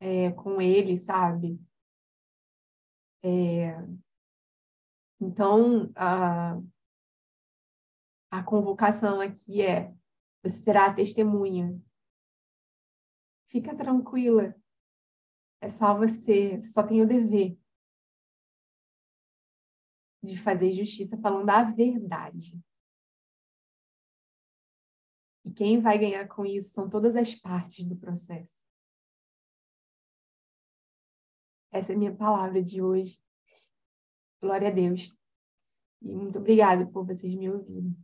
é, 0.00 0.32
com 0.32 0.60
ele, 0.60 0.96
sabe? 0.96 1.56
É, 3.22 3.76
então, 5.20 5.92
a, 5.94 6.60
a 8.28 8.42
convocação 8.42 9.20
aqui 9.20 9.62
é: 9.62 9.94
você 10.42 10.56
será 10.64 10.86
a 10.86 10.94
testemunha. 10.94 11.80
Fica 13.46 13.76
tranquila. 13.76 14.52
É 15.60 15.68
só 15.68 15.96
você, 15.96 16.60
você 16.60 16.68
só 16.68 16.82
tem 16.82 17.02
o 17.02 17.06
dever 17.06 17.56
de 20.22 20.40
fazer 20.40 20.72
justiça 20.72 21.16
falando 21.18 21.50
a 21.50 21.64
verdade. 21.64 22.60
E 25.44 25.50
quem 25.50 25.80
vai 25.80 25.98
ganhar 25.98 26.28
com 26.28 26.44
isso 26.44 26.72
são 26.72 26.88
todas 26.88 27.16
as 27.16 27.34
partes 27.34 27.86
do 27.86 27.96
processo. 27.96 28.60
Essa 31.72 31.92
é 31.92 31.94
a 31.94 31.98
minha 31.98 32.14
palavra 32.14 32.62
de 32.62 32.82
hoje. 32.82 33.18
Glória 34.40 34.68
a 34.68 34.70
Deus. 34.70 35.14
E 36.02 36.14
muito 36.14 36.38
obrigada 36.38 36.86
por 36.86 37.06
vocês 37.06 37.34
me 37.34 37.48
ouvirem. 37.48 37.96